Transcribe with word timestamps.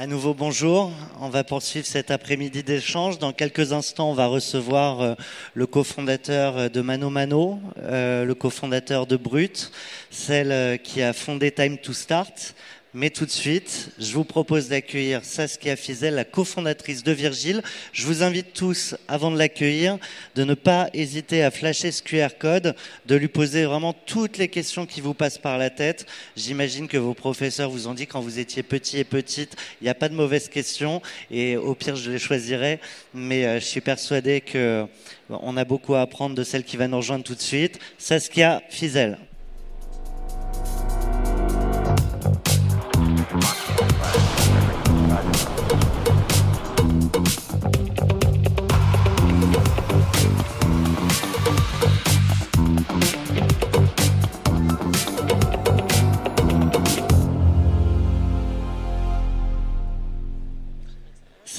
À 0.00 0.06
nouveau, 0.06 0.32
bonjour. 0.32 0.90
On 1.20 1.28
va 1.28 1.44
poursuivre 1.44 1.84
cet 1.84 2.10
après-midi 2.10 2.62
d'échange. 2.62 3.18
Dans 3.18 3.34
quelques 3.34 3.74
instants, 3.74 4.10
on 4.10 4.14
va 4.14 4.28
recevoir 4.28 5.02
euh, 5.02 5.14
le 5.52 5.66
cofondateur 5.66 6.70
de 6.70 6.80
Mano 6.80 7.10
Mano, 7.10 7.60
euh, 7.82 8.24
le 8.24 8.34
cofondateur 8.34 9.06
de 9.06 9.18
Brut, 9.18 9.70
celle 10.10 10.52
euh, 10.52 10.76
qui 10.78 11.02
a 11.02 11.12
fondé 11.12 11.52
Time 11.52 11.76
to 11.76 11.92
Start. 11.92 12.54
Mais 12.92 13.10
tout 13.10 13.24
de 13.24 13.30
suite, 13.30 13.90
je 14.00 14.12
vous 14.14 14.24
propose 14.24 14.68
d'accueillir 14.68 15.24
Saskia 15.24 15.76
Fizel, 15.76 16.16
la 16.16 16.24
cofondatrice 16.24 17.04
de 17.04 17.12
Virgile. 17.12 17.62
Je 17.92 18.04
vous 18.04 18.24
invite 18.24 18.52
tous, 18.52 18.96
avant 19.06 19.30
de 19.30 19.38
l'accueillir, 19.38 19.96
de 20.34 20.42
ne 20.42 20.54
pas 20.54 20.90
hésiter 20.92 21.44
à 21.44 21.52
flasher 21.52 21.92
ce 21.92 22.02
QR 22.02 22.30
code, 22.36 22.74
de 23.06 23.14
lui 23.14 23.28
poser 23.28 23.64
vraiment 23.64 23.92
toutes 23.92 24.38
les 24.38 24.48
questions 24.48 24.86
qui 24.86 25.00
vous 25.00 25.14
passent 25.14 25.38
par 25.38 25.56
la 25.56 25.70
tête. 25.70 26.04
J'imagine 26.34 26.88
que 26.88 26.96
vos 26.96 27.14
professeurs 27.14 27.70
vous 27.70 27.86
ont 27.86 27.94
dit 27.94 28.08
quand 28.08 28.20
vous 28.20 28.40
étiez 28.40 28.64
petit 28.64 28.98
et 28.98 29.04
petite, 29.04 29.54
il 29.80 29.84
n'y 29.84 29.90
a 29.90 29.94
pas 29.94 30.08
de 30.08 30.14
mauvaises 30.14 30.48
questions 30.48 31.00
et 31.30 31.56
au 31.56 31.76
pire, 31.76 31.94
je 31.94 32.10
les 32.10 32.18
choisirai. 32.18 32.80
Mais 33.14 33.46
euh, 33.46 33.60
je 33.60 33.66
suis 33.66 33.80
persuadé 33.80 34.40
que 34.40 34.84
on 35.28 35.56
a 35.56 35.64
beaucoup 35.64 35.94
à 35.94 36.00
apprendre 36.00 36.34
de 36.34 36.42
celle 36.42 36.64
qui 36.64 36.76
va 36.76 36.88
nous 36.88 36.96
rejoindre 36.96 37.22
tout 37.22 37.36
de 37.36 37.40
suite. 37.40 37.78
Saskia 37.98 38.62
Fizel. 38.68 39.16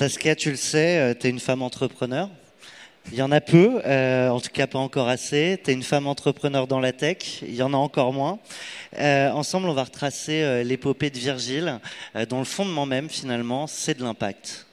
Saskia, 0.02 0.36
tu 0.36 0.50
le 0.50 0.56
sais, 0.56 1.16
tu 1.20 1.28
es 1.28 1.30
une 1.30 1.40
femme 1.40 1.62
entrepreneur. 1.62 2.28
Il 3.12 3.20
y 3.20 3.22
en 3.22 3.32
a 3.32 3.40
peu, 3.40 3.84
euh, 3.86 4.30
en 4.30 4.40
tout 4.40 4.50
cas 4.52 4.66
pas 4.66 4.80
encore 4.80 5.08
assez. 5.08 5.60
Tu 5.64 5.70
es 5.70 5.76
une 5.76 5.84
femme 5.84 6.08
entrepreneur 6.08 6.66
dans 6.66 6.80
la 6.80 6.92
tech, 6.92 7.44
il 7.44 7.54
y 7.54 7.62
en 7.62 7.72
a 7.72 7.78
encore 7.78 8.12
moins. 8.12 8.40
Euh, 8.98 9.30
ensemble, 9.30 9.70
on 9.70 9.74
va 9.74 9.84
retracer 9.84 10.42
euh, 10.42 10.64
l'épopée 10.64 11.12
de 11.12 11.20
Virgile, 11.20 11.80
euh, 12.16 12.26
dont 12.26 12.40
le 12.40 12.46
fondement 12.46 12.88
même, 12.88 13.12
finalement, 13.12 13.68
c'est 13.68 13.94
de 13.94 14.04
l'impact. 14.04 14.66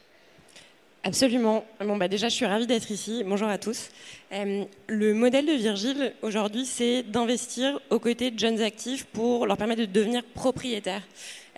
Absolument. 1.05 1.63
Bon, 1.79 1.99
bah 1.99 2.09
déjà, 2.09 2.31
je 2.31 2.35
suis 2.35 2.47
ravie 2.47 2.67
d'être 2.67 2.91
ici. 2.91 3.23
Bonjour 3.27 3.49
à 3.49 3.59
tous. 3.59 3.91
Euh, 4.33 4.65
le 4.87 5.13
modèle 5.13 5.45
de 5.45 5.53
Virgile, 5.53 6.15
aujourd'hui, 6.23 6.65
c'est 6.65 7.03
d'investir 7.03 7.79
aux 7.91 7.99
côtés 7.99 8.31
de 8.31 8.39
jeunes 8.39 8.63
actifs 8.63 9.05
pour 9.05 9.45
leur 9.47 9.59
permettre 9.59 9.83
de 9.83 9.87
devenir 9.87 10.23
propriétaires. 10.33 11.03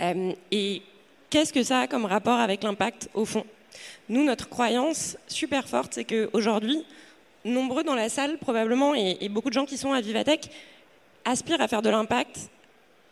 Euh, 0.00 0.32
et 0.50 0.82
qu'est-ce 1.30 1.52
que 1.52 1.62
ça 1.62 1.82
a 1.82 1.86
comme 1.86 2.04
rapport 2.04 2.40
avec 2.40 2.64
l'impact, 2.64 3.08
au 3.14 3.24
fond? 3.24 3.46
Nous, 4.08 4.24
notre 4.24 4.48
croyance 4.48 5.16
super 5.28 5.68
forte, 5.68 5.94
c'est 5.94 6.04
qu'aujourd'hui, 6.04 6.84
nombreux 7.44 7.84
dans 7.84 7.94
la 7.94 8.08
salle, 8.08 8.38
probablement, 8.38 8.94
et, 8.94 9.28
beaucoup 9.28 9.48
de 9.48 9.54
gens 9.54 9.66
qui 9.66 9.78
sont 9.78 9.92
à 9.92 10.00
Vivatech, 10.00 10.50
aspirent 11.24 11.60
à 11.60 11.68
faire 11.68 11.82
de 11.82 11.90
l'impact, 11.90 12.50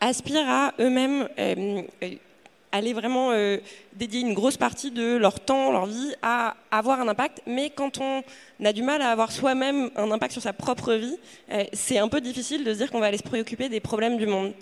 aspirent 0.01 0.49
à 0.49 0.73
eux-mêmes 0.79 1.27
euh, 1.37 1.81
aller 2.71 2.93
vraiment 2.93 3.31
euh, 3.31 3.57
dédier 3.93 4.21
une 4.21 4.33
grosse 4.33 4.57
partie 4.57 4.91
de 4.91 5.15
leur 5.17 5.39
temps, 5.39 5.71
leur 5.71 5.85
vie 5.85 6.13
à 6.21 6.55
avoir 6.71 6.99
un 6.99 7.07
impact. 7.07 7.41
Mais 7.47 7.69
quand 7.69 7.99
on 7.99 8.23
a 8.63 8.73
du 8.73 8.83
mal 8.83 9.01
à 9.01 9.09
avoir 9.09 9.31
soi-même 9.31 9.89
un 9.95 10.11
impact 10.11 10.33
sur 10.33 10.41
sa 10.41 10.53
propre 10.53 10.93
vie, 10.93 11.17
euh, 11.51 11.63
c'est 11.73 11.97
un 11.97 12.07
peu 12.07 12.21
difficile 12.21 12.63
de 12.63 12.73
se 12.73 12.77
dire 12.77 12.91
qu'on 12.91 12.99
va 12.99 13.07
aller 13.07 13.17
se 13.17 13.23
préoccuper 13.23 13.69
des 13.69 13.79
problèmes 13.79 14.17
du 14.17 14.27
monde. 14.27 14.53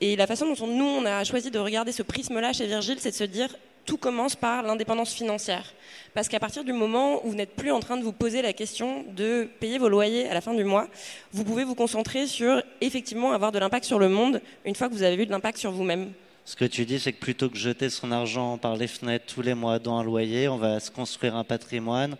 Et 0.00 0.16
la 0.16 0.26
façon 0.26 0.46
dont 0.46 0.64
on, 0.64 0.66
nous, 0.66 0.84
on 0.84 1.04
a 1.06 1.24
choisi 1.24 1.50
de 1.50 1.58
regarder 1.58 1.92
ce 1.92 2.02
prisme-là 2.02 2.52
chez 2.52 2.66
Virgile, 2.66 2.98
c'est 2.98 3.10
de 3.10 3.16
se 3.16 3.24
dire 3.24 3.48
tout 3.84 3.96
commence 3.96 4.36
par 4.36 4.62
l'indépendance 4.62 5.12
financière. 5.12 5.72
Parce 6.14 6.28
qu'à 6.28 6.40
partir 6.40 6.64
du 6.64 6.72
moment 6.72 7.24
où 7.24 7.30
vous 7.30 7.34
n'êtes 7.34 7.54
plus 7.56 7.70
en 7.70 7.80
train 7.80 7.96
de 7.96 8.02
vous 8.02 8.12
poser 8.12 8.42
la 8.42 8.52
question 8.52 9.04
de 9.14 9.48
payer 9.60 9.78
vos 9.78 9.88
loyers 9.88 10.28
à 10.28 10.34
la 10.34 10.40
fin 10.40 10.54
du 10.54 10.64
mois, 10.64 10.88
vous 11.32 11.44
pouvez 11.44 11.64
vous 11.64 11.74
concentrer 11.74 12.26
sur 12.26 12.62
effectivement 12.80 13.32
avoir 13.32 13.52
de 13.52 13.58
l'impact 13.58 13.84
sur 13.84 13.98
le 13.98 14.08
monde 14.08 14.40
une 14.64 14.74
fois 14.74 14.88
que 14.88 14.94
vous 14.94 15.02
avez 15.02 15.22
eu 15.22 15.26
de 15.26 15.30
l'impact 15.30 15.58
sur 15.58 15.72
vous-même. 15.72 16.12
Ce 16.44 16.56
que 16.56 16.64
tu 16.64 16.84
dis, 16.84 17.00
c'est 17.00 17.12
que 17.12 17.20
plutôt 17.20 17.48
que 17.48 17.56
jeter 17.56 17.88
son 17.88 18.12
argent 18.12 18.58
par 18.58 18.76
les 18.76 18.86
fenêtres 18.86 19.26
tous 19.26 19.42
les 19.42 19.54
mois 19.54 19.78
dans 19.78 19.96
un 19.98 20.04
loyer, 20.04 20.46
on 20.48 20.58
va 20.58 20.78
se 20.78 20.90
construire 20.90 21.36
un 21.36 21.44
patrimoine, 21.44 22.16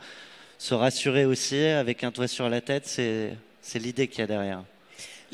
se 0.59 0.75
rassurer 0.75 1.27
aussi 1.27 1.59
avec 1.59 2.05
un 2.05 2.11
toit 2.11 2.29
sur 2.29 2.49
la 2.49 2.61
tête, 2.61 2.87
c'est 2.87 3.79
l'idée 3.79 4.09
qu'il 4.09 4.21
y 4.21 4.23
a 4.23 4.27
derrière. 4.27 4.65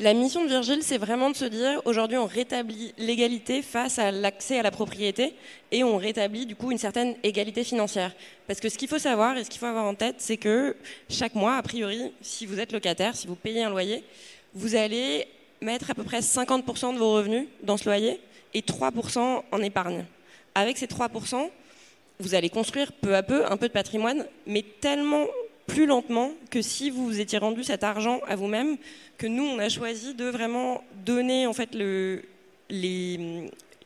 La 0.01 0.15
mission 0.15 0.43
de 0.43 0.49
Virgile, 0.49 0.81
c'est 0.81 0.97
vraiment 0.97 1.29
de 1.29 1.35
se 1.35 1.45
dire, 1.45 1.79
aujourd'hui, 1.85 2.17
on 2.17 2.25
rétablit 2.25 2.91
l'égalité 2.97 3.61
face 3.61 3.99
à 3.99 4.09
l'accès 4.09 4.57
à 4.57 4.63
la 4.63 4.71
propriété 4.71 5.35
et 5.71 5.83
on 5.83 5.97
rétablit 5.97 6.47
du 6.47 6.55
coup 6.55 6.71
une 6.71 6.79
certaine 6.79 7.13
égalité 7.21 7.63
financière. 7.63 8.11
Parce 8.47 8.59
que 8.59 8.67
ce 8.67 8.79
qu'il 8.79 8.87
faut 8.87 8.97
savoir 8.97 9.37
et 9.37 9.43
ce 9.43 9.49
qu'il 9.51 9.59
faut 9.59 9.67
avoir 9.67 9.85
en 9.85 9.93
tête, 9.93 10.15
c'est 10.17 10.37
que 10.37 10.75
chaque 11.07 11.35
mois, 11.35 11.55
a 11.55 11.61
priori, 11.61 12.13
si 12.19 12.47
vous 12.47 12.59
êtes 12.59 12.71
locataire, 12.71 13.15
si 13.15 13.27
vous 13.27 13.35
payez 13.35 13.63
un 13.63 13.69
loyer, 13.69 14.03
vous 14.55 14.73
allez 14.73 15.27
mettre 15.61 15.91
à 15.91 15.93
peu 15.93 16.03
près 16.03 16.21
50% 16.21 16.95
de 16.95 16.97
vos 16.97 17.13
revenus 17.13 17.45
dans 17.61 17.77
ce 17.77 17.85
loyer 17.85 18.19
et 18.55 18.61
3% 18.61 19.43
en 19.51 19.61
épargne. 19.61 20.05
Avec 20.55 20.79
ces 20.79 20.87
3%, 20.87 21.47
vous 22.19 22.33
allez 22.33 22.49
construire 22.49 22.91
peu 22.91 23.15
à 23.15 23.21
peu 23.21 23.45
un 23.45 23.55
peu 23.55 23.67
de 23.67 23.73
patrimoine, 23.73 24.25
mais 24.47 24.65
tellement 24.79 25.27
plus 25.71 25.85
lentement 25.85 26.31
que 26.49 26.61
si 26.61 26.89
vous 26.89 27.05
vous 27.05 27.21
étiez 27.21 27.37
rendu 27.37 27.63
cet 27.63 27.85
argent 27.85 28.19
à 28.27 28.35
vous-même, 28.35 28.75
que 29.17 29.25
nous, 29.25 29.45
on 29.45 29.57
a 29.57 29.69
choisi 29.69 30.13
de 30.13 30.25
vraiment 30.25 30.83
donner 31.05 31.47
en 31.47 31.53
fait 31.53 31.69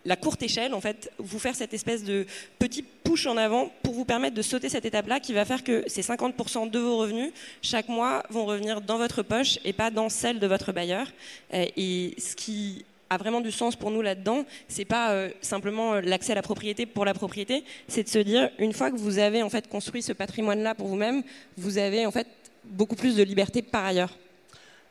la 0.03 0.15
courte 0.15 0.41
échelle, 0.41 0.73
en 0.73 0.81
fait, 0.81 1.11
vous 1.19 1.37
faire 1.37 1.55
cette 1.55 1.75
espèce 1.75 2.03
de 2.03 2.25
petit 2.57 2.81
push 2.81 3.27
en 3.27 3.37
avant 3.37 3.71
pour 3.83 3.93
vous 3.93 4.03
permettre 4.03 4.35
de 4.35 4.41
sauter 4.41 4.67
cette 4.67 4.85
étape-là 4.85 5.19
qui 5.19 5.33
va 5.33 5.45
faire 5.45 5.63
que 5.63 5.83
ces 5.85 6.01
50% 6.01 6.71
de 6.71 6.79
vos 6.79 6.97
revenus, 6.97 7.31
chaque 7.61 7.87
mois, 7.87 8.23
vont 8.31 8.45
revenir 8.45 8.81
dans 8.81 8.97
votre 8.97 9.21
poche 9.21 9.59
et 9.63 9.71
pas 9.71 9.91
dans 9.91 10.09
celle 10.09 10.39
de 10.39 10.47
votre 10.47 10.71
bailleur. 10.71 11.05
Et 11.53 12.15
ce 12.17 12.35
qui 12.35 12.83
a 13.09 13.17
vraiment 13.17 13.41
du 13.41 13.51
sens 13.51 13.75
pour 13.75 13.91
nous 13.91 14.01
là-dedans, 14.01 14.45
c'est 14.67 14.85
pas 14.85 15.11
euh, 15.11 15.29
simplement 15.41 15.95
l'accès 15.95 16.31
à 16.31 16.35
la 16.35 16.41
propriété 16.41 16.85
pour 16.85 17.05
la 17.05 17.13
propriété, 17.13 17.63
c'est 17.87 18.03
de 18.03 18.09
se 18.09 18.19
dire 18.19 18.49
une 18.57 18.73
fois 18.73 18.91
que 18.91 18.97
vous 18.97 19.19
avez 19.19 19.43
en 19.43 19.49
fait 19.49 19.67
construit 19.67 20.01
ce 20.01 20.13
patrimoine-là 20.13 20.75
pour 20.75 20.87
vous-même, 20.87 21.23
vous 21.57 21.77
avez 21.77 22.05
en 22.05 22.11
fait 22.11 22.27
beaucoup 22.63 22.95
plus 22.95 23.15
de 23.15 23.23
liberté 23.23 23.61
par 23.61 23.85
ailleurs. 23.85 24.17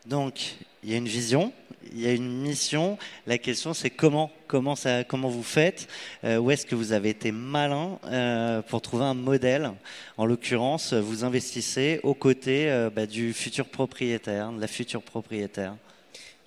Donc, 0.06 0.56
il 0.82 0.90
y 0.90 0.94
a 0.94 0.98
une 0.98 1.08
vision, 1.08 1.52
il 1.92 2.00
y 2.00 2.06
a 2.06 2.12
une 2.12 2.42
mission. 2.42 2.98
La 3.26 3.38
question, 3.38 3.72
c'est 3.72 3.90
comment, 3.90 4.30
comment, 4.46 4.76
ça, 4.76 5.02
comment 5.02 5.28
vous 5.28 5.42
faites 5.42 5.88
euh, 6.24 6.36
Où 6.36 6.50
est-ce 6.50 6.66
que 6.66 6.74
vous 6.74 6.92
avez 6.92 7.08
été 7.08 7.32
malin 7.32 7.98
euh, 8.04 8.60
pour 8.62 8.82
trouver 8.82 9.04
un 9.04 9.14
modèle 9.14 9.72
En 10.18 10.26
l'occurrence, 10.26 10.92
vous 10.92 11.24
investissez 11.24 12.00
aux 12.02 12.14
côtés 12.14 12.70
euh, 12.70 12.90
bah, 12.90 13.06
du 13.06 13.32
futur 13.32 13.66
propriétaire, 13.66 14.52
de 14.52 14.60
la 14.60 14.66
future 14.66 15.02
propriétaire. 15.02 15.74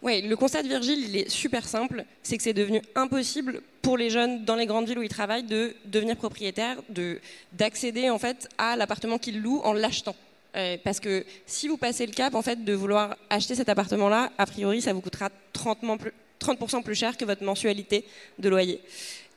Oui, 0.03 0.21
le 0.21 0.35
constat 0.35 0.61
de 0.61 0.67
Virgile, 0.67 1.09
il 1.09 1.15
est 1.17 1.29
super 1.29 1.67
simple. 1.67 2.05
C'est 2.21 2.37
que 2.37 2.43
c'est 2.43 2.53
devenu 2.53 2.81
impossible 2.95 3.61
pour 3.81 3.97
les 3.97 4.09
jeunes 4.09 4.45
dans 4.45 4.55
les 4.55 4.67
grandes 4.67 4.87
villes 4.87 4.99
où 4.99 5.03
ils 5.03 5.09
travaillent 5.09 5.43
de 5.43 5.75
devenir 5.85 6.15
propriétaires, 6.15 6.77
de, 6.89 7.19
d'accéder 7.53 8.09
en 8.09 8.19
fait 8.19 8.47
à 8.57 8.75
l'appartement 8.75 9.17
qu'ils 9.17 9.41
louent 9.41 9.61
en 9.63 9.73
l'achetant. 9.73 10.15
Euh, 10.55 10.77
parce 10.83 10.99
que 10.99 11.25
si 11.45 11.67
vous 11.67 11.77
passez 11.77 12.05
le 12.05 12.13
cap 12.13 12.35
en 12.35 12.41
fait 12.41 12.63
de 12.63 12.73
vouloir 12.73 13.15
acheter 13.29 13.55
cet 13.55 13.69
appartement-là, 13.69 14.31
a 14.37 14.45
priori, 14.45 14.81
ça 14.81 14.93
vous 14.93 15.01
coûtera 15.01 15.29
30%, 15.53 15.97
plus, 15.97 16.13
30 16.39 16.83
plus 16.83 16.95
cher 16.95 17.17
que 17.17 17.25
votre 17.25 17.43
mensualité 17.43 18.05
de 18.37 18.49
loyer. 18.49 18.79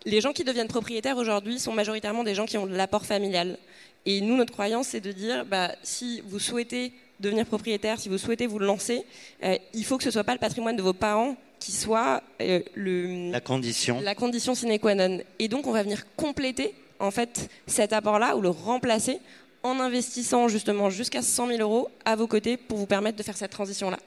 Les 0.04 0.20
gens 0.20 0.32
qui 0.32 0.44
deviennent 0.44 0.68
propriétaires 0.68 1.16
aujourd'hui 1.16 1.58
sont 1.58 1.72
majoritairement 1.72 2.24
des 2.24 2.34
gens 2.34 2.46
qui 2.46 2.58
ont 2.58 2.66
de 2.66 2.76
l'apport 2.76 3.04
familial. 3.04 3.58
Et 4.06 4.20
nous, 4.20 4.36
notre 4.36 4.52
croyance, 4.52 4.88
c'est 4.88 5.00
de 5.00 5.12
dire, 5.12 5.44
bah, 5.44 5.74
si 5.82 6.22
vous 6.24 6.38
souhaitez 6.38 6.92
devenir 7.20 7.46
propriétaire, 7.46 8.00
si 8.00 8.08
vous 8.08 8.18
souhaitez 8.18 8.46
vous 8.46 8.58
lancer, 8.58 9.04
euh, 9.44 9.56
il 9.74 9.84
faut 9.84 9.96
que 9.96 10.02
ce 10.02 10.08
ne 10.08 10.12
soit 10.12 10.24
pas 10.24 10.32
le 10.32 10.38
patrimoine 10.38 10.76
de 10.76 10.82
vos 10.82 10.92
parents 10.92 11.36
qui 11.58 11.72
soit 11.72 12.22
euh, 12.40 12.60
le, 12.74 13.30
la 13.30 13.40
condition. 13.40 14.00
la 14.00 14.14
condition 14.14 14.54
sine 14.54 14.78
qua 14.78 14.94
non. 14.94 15.20
Et 15.38 15.48
donc, 15.48 15.66
on 15.66 15.72
va 15.72 15.82
venir 15.82 16.04
compléter 16.16 16.74
en 16.98 17.10
fait 17.10 17.50
cet 17.66 17.92
apport-là 17.92 18.36
ou 18.36 18.40
le 18.40 18.48
remplacer 18.48 19.18
en 19.62 19.78
investissant 19.78 20.48
justement 20.48 20.88
jusqu'à 20.88 21.22
100 21.22 21.48
000 21.48 21.60
euros 21.60 21.90
à 22.04 22.16
vos 22.16 22.26
côtés 22.26 22.56
pour 22.56 22.78
vous 22.78 22.86
permettre 22.86 23.18
de 23.18 23.22
faire 23.22 23.36
cette 23.36 23.50
transition-là. 23.50 23.98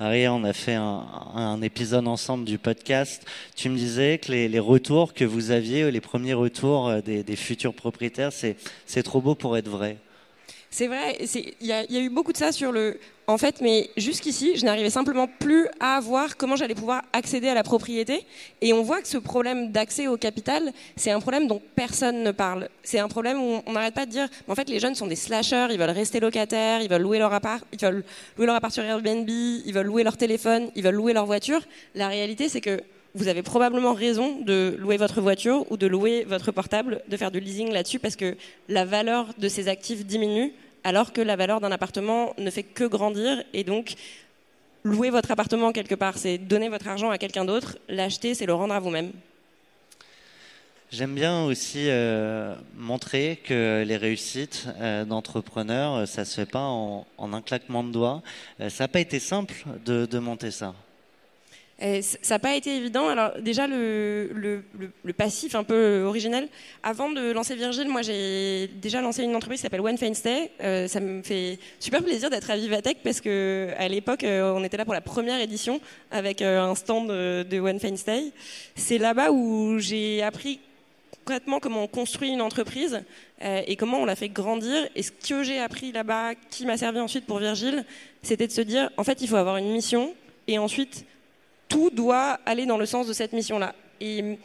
Aria, 0.00 0.32
on 0.34 0.42
a 0.42 0.52
fait 0.52 0.74
un, 0.74 1.62
épisode 1.62 2.08
ensemble 2.08 2.44
du 2.44 2.58
podcast. 2.58 3.24
Tu 3.54 3.68
me 3.68 3.76
disais 3.76 4.18
que 4.18 4.32
les, 4.32 4.58
retours 4.58 5.14
que 5.14 5.24
vous 5.24 5.52
aviez, 5.52 5.88
les 5.90 6.00
premiers 6.00 6.34
retours 6.34 6.88
euh, 6.88 7.00
des, 7.00 7.36
futurs 7.36 7.74
propriétaires, 7.74 8.32
c'est 8.32 9.02
trop 9.04 9.20
beau 9.20 9.36
pour 9.36 9.56
être 9.56 9.68
vrai. 9.68 9.98
C'est 10.76 10.88
vrai, 10.88 11.16
il 11.60 11.66
y, 11.68 11.72
a 11.72 12.00
eu 12.00 12.08
beaucoup 12.08 12.32
de 12.32 12.36
ça 12.36 12.50
sur 12.50 12.72
le 12.72 12.98
en 13.28 13.38
fait, 13.38 13.60
mais 13.60 13.90
jusqu'ici, 13.96 14.56
je 14.56 14.64
n'arrivais 14.64 14.90
simplement 14.90 15.28
plus 15.28 15.68
à 15.78 16.00
voir 16.00 16.36
comment 16.36 16.56
j'allais 16.56 16.74
pouvoir 16.74 17.02
accéder 17.12 17.46
à 17.46 17.54
la 17.54 17.62
propriété. 17.62 18.26
Et 18.60 18.72
on 18.72 18.82
voit 18.82 19.00
que 19.00 19.06
ce 19.06 19.16
problème 19.16 19.70
d'accès 19.70 20.08
au 20.08 20.16
capital, 20.16 20.72
c'est 20.96 21.12
un 21.12 21.20
problème 21.20 21.46
dont 21.46 21.62
personne 21.76 22.24
ne 22.24 22.32
parle. 22.32 22.68
C'est 22.82 22.98
un 22.98 23.06
problème 23.06 23.40
où 23.40 23.62
on 23.64 23.72
n'arrête 23.72 23.94
pas 23.94 24.04
de 24.04 24.10
dire, 24.10 24.28
en 24.48 24.56
fait, 24.56 24.68
les 24.68 24.80
jeunes 24.80 24.96
sont 24.96 25.06
des 25.06 25.14
slashers, 25.14 25.68
ils 25.70 25.78
veulent 25.78 25.90
rester 25.90 26.18
locataires, 26.18 26.80
ils 26.82 26.90
veulent 26.90 27.02
louer 27.02 27.20
leur 27.20 27.32
appart, 27.32 27.64
ils 27.72 27.78
veulent 27.78 28.02
louer 28.36 28.46
leur 28.46 28.56
appart 28.56 28.74
sur 28.74 28.82
Airbnb, 28.82 29.28
ils 29.30 29.72
veulent 29.72 29.86
louer 29.86 30.02
leur 30.02 30.16
téléphone, 30.16 30.72
ils 30.74 30.82
veulent 30.82 30.96
louer 30.96 31.12
leur 31.12 31.26
voiture. 31.26 31.60
La 31.94 32.08
réalité, 32.08 32.48
c'est 32.48 32.60
que 32.60 32.80
vous 33.14 33.28
avez 33.28 33.42
probablement 33.42 33.92
raison 33.92 34.40
de 34.40 34.74
louer 34.76 34.96
votre 34.96 35.20
voiture 35.20 35.70
ou 35.70 35.76
de 35.76 35.86
louer 35.86 36.24
votre 36.24 36.50
portable, 36.50 37.00
de 37.06 37.16
faire 37.16 37.30
du 37.30 37.38
leasing 37.38 37.72
là-dessus, 37.72 38.00
parce 38.00 38.16
que 38.16 38.36
la 38.68 38.84
valeur 38.84 39.28
de 39.38 39.48
ces 39.48 39.68
actifs 39.68 40.04
diminue 40.04 40.52
alors 40.84 41.12
que 41.12 41.20
la 41.20 41.36
valeur 41.36 41.60
d'un 41.60 41.72
appartement 41.72 42.34
ne 42.38 42.50
fait 42.50 42.62
que 42.62 42.84
grandir 42.84 43.42
et 43.52 43.64
donc 43.64 43.94
louer 44.84 45.10
votre 45.10 45.30
appartement 45.30 45.72
quelque 45.72 45.94
part, 45.94 46.18
c'est 46.18 46.38
donner 46.38 46.68
votre 46.68 46.86
argent 46.86 47.10
à 47.10 47.18
quelqu'un 47.18 47.44
d'autre, 47.44 47.78
l'acheter, 47.88 48.34
c'est 48.34 48.46
le 48.46 48.54
rendre 48.54 48.74
à 48.74 48.80
vous-même. 48.80 49.10
J'aime 50.90 51.14
bien 51.14 51.44
aussi 51.44 51.88
euh, 51.88 52.54
montrer 52.76 53.40
que 53.42 53.82
les 53.84 53.96
réussites 53.96 54.68
euh, 54.80 55.04
d'entrepreneurs, 55.04 55.94
euh, 55.94 56.06
ça 56.06 56.20
ne 56.20 56.26
se 56.26 56.34
fait 56.34 56.46
pas 56.46 56.60
en, 56.60 57.06
un 57.18 57.40
claquement 57.40 57.82
de 57.82 57.90
doigts. 57.90 58.22
ça 58.68 58.84
n'a 58.84 58.88
pas 58.88 59.00
été 59.00 59.18
simple 59.18 59.54
de 59.84 60.18
monter 60.18 60.52
ça 60.52 60.74
ça 61.78 62.34
n'a 62.34 62.38
pas 62.38 62.54
été 62.54 62.76
évident. 62.76 63.08
Alors 63.08 63.32
déjà 63.40 63.66
le, 63.66 64.62
passif 65.16 65.54
un 65.54 65.64
peu 65.64 66.02
originel. 66.02 66.48
Avant 66.82 67.10
de 67.10 67.32
lancer 67.32 67.56
Virgile, 67.56 67.88
moi 67.88 68.02
j'ai 68.02 68.68
déjà 68.68 69.00
lancé 69.00 69.22
une 69.22 69.34
entreprise 69.34 69.60
qui 69.60 69.62
s'appelle 69.62 69.80
One 69.80 69.98
Fine 69.98 70.14
Stay. 70.14 70.50
Euh, 70.62 70.88
ça 70.88 71.00
me 71.00 71.22
fait 71.22 71.58
super 71.80 72.02
plaisir 72.02 72.30
d'être 72.30 72.50
à 72.50 72.56
Vivatech 72.56 72.98
parce 73.02 73.20
que 73.20 73.70
à 73.76 73.88
l'époque 73.88 74.24
euh, 74.24 74.52
on 74.54 74.62
était 74.64 74.76
là 74.76 74.84
pour 74.84 74.94
la 74.94 75.00
première 75.00 75.40
édition 75.40 75.80
avec 76.10 76.42
euh, 76.42 76.62
un 76.62 76.74
stand 76.74 77.08
de, 77.08 77.60
One 77.60 77.80
Fine 77.80 77.96
Stay. 77.96 78.32
C'est 78.76 78.98
là-bas 78.98 79.30
où 79.30 79.78
j'ai 79.78 80.22
appris 80.22 80.60
concrètement 81.24 81.58
comment 81.58 81.84
on 81.84 81.88
construit 81.88 82.30
une 82.30 82.42
entreprise 82.42 83.02
et 83.40 83.76
comment 83.76 83.98
on 83.98 84.04
la 84.04 84.16
fait 84.16 84.28
grandir. 84.28 84.88
Et 84.94 85.02
ce 85.02 85.10
que 85.10 85.42
j'ai 85.42 85.58
appris 85.58 85.92
là-bas, 85.92 86.34
qui 86.50 86.66
m'a 86.66 86.76
servi 86.76 87.00
ensuite 87.00 87.26
pour 87.26 87.38
Virgile, 87.38 87.84
c'était 88.22 88.46
de 88.46 88.52
se 88.52 88.60
dire 88.60 88.90
en 88.96 89.04
fait 89.04 89.20
il 89.22 89.28
faut 89.28 89.36
avoir 89.36 89.56
une 89.56 89.70
mission 89.70 90.14
et 90.46 90.58
ensuite 90.58 91.06
tout 91.74 91.90
doit 91.90 92.38
aller 92.46 92.66
dans 92.66 92.78
le 92.78 92.86
sens 92.86 93.08
de 93.08 93.12
cette 93.12 93.32
mission-là. 93.32 93.74
Et 94.00 94.38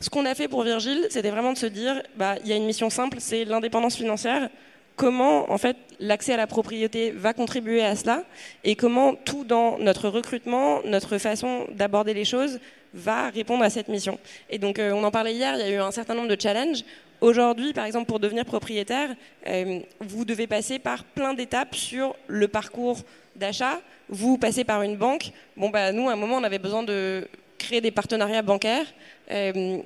ce 0.00 0.10
qu'on 0.10 0.26
a 0.26 0.34
fait 0.34 0.48
pour 0.48 0.64
Virgile, 0.64 1.06
c'était 1.10 1.30
vraiment 1.30 1.52
de 1.52 1.58
se 1.58 1.66
dire, 1.66 2.02
bah, 2.16 2.34
il 2.42 2.48
y 2.48 2.52
a 2.52 2.56
une 2.56 2.66
mission 2.66 2.90
simple, 2.90 3.18
c'est 3.20 3.44
l'indépendance 3.44 3.94
financière. 3.94 4.50
Comment, 4.96 5.48
en 5.52 5.58
fait, 5.58 5.76
l'accès 6.00 6.34
à 6.34 6.36
la 6.36 6.48
propriété 6.48 7.12
va 7.12 7.34
contribuer 7.34 7.84
à 7.84 7.94
cela 7.94 8.24
et 8.64 8.74
comment 8.74 9.14
tout 9.14 9.44
dans 9.44 9.78
notre 9.78 10.08
recrutement, 10.08 10.80
notre 10.84 11.18
façon 11.18 11.68
d'aborder 11.70 12.14
les 12.14 12.24
choses 12.24 12.58
va 12.94 13.30
répondre 13.30 13.62
à 13.62 13.70
cette 13.70 13.86
mission. 13.86 14.18
Et 14.50 14.58
donc, 14.58 14.80
euh, 14.80 14.90
on 14.90 15.04
en 15.04 15.12
parlait 15.12 15.34
hier, 15.34 15.54
il 15.54 15.60
y 15.60 15.62
a 15.62 15.70
eu 15.70 15.76
un 15.76 15.92
certain 15.92 16.14
nombre 16.14 16.34
de 16.34 16.40
challenges. 16.40 16.82
Aujourd'hui, 17.20 17.72
par 17.72 17.84
exemple, 17.84 18.06
pour 18.06 18.18
devenir 18.18 18.44
propriétaire, 18.44 19.14
euh, 19.46 19.78
vous 20.00 20.24
devez 20.24 20.48
passer 20.48 20.80
par 20.80 21.04
plein 21.04 21.32
d'étapes 21.32 21.76
sur 21.76 22.16
le 22.26 22.48
parcours 22.48 22.98
d'achat, 23.36 23.80
vous 24.08 24.38
passez 24.38 24.64
par 24.64 24.82
une 24.82 24.96
banque. 24.96 25.30
Bon, 25.56 25.70
bah, 25.70 25.92
nous, 25.92 26.08
à 26.08 26.12
un 26.12 26.16
moment, 26.16 26.36
on 26.36 26.44
avait 26.44 26.58
besoin 26.58 26.82
de 26.82 27.26
créer 27.58 27.80
des 27.80 27.90
partenariats 27.90 28.42
bancaires. 28.42 28.86
Euh, 29.30 29.78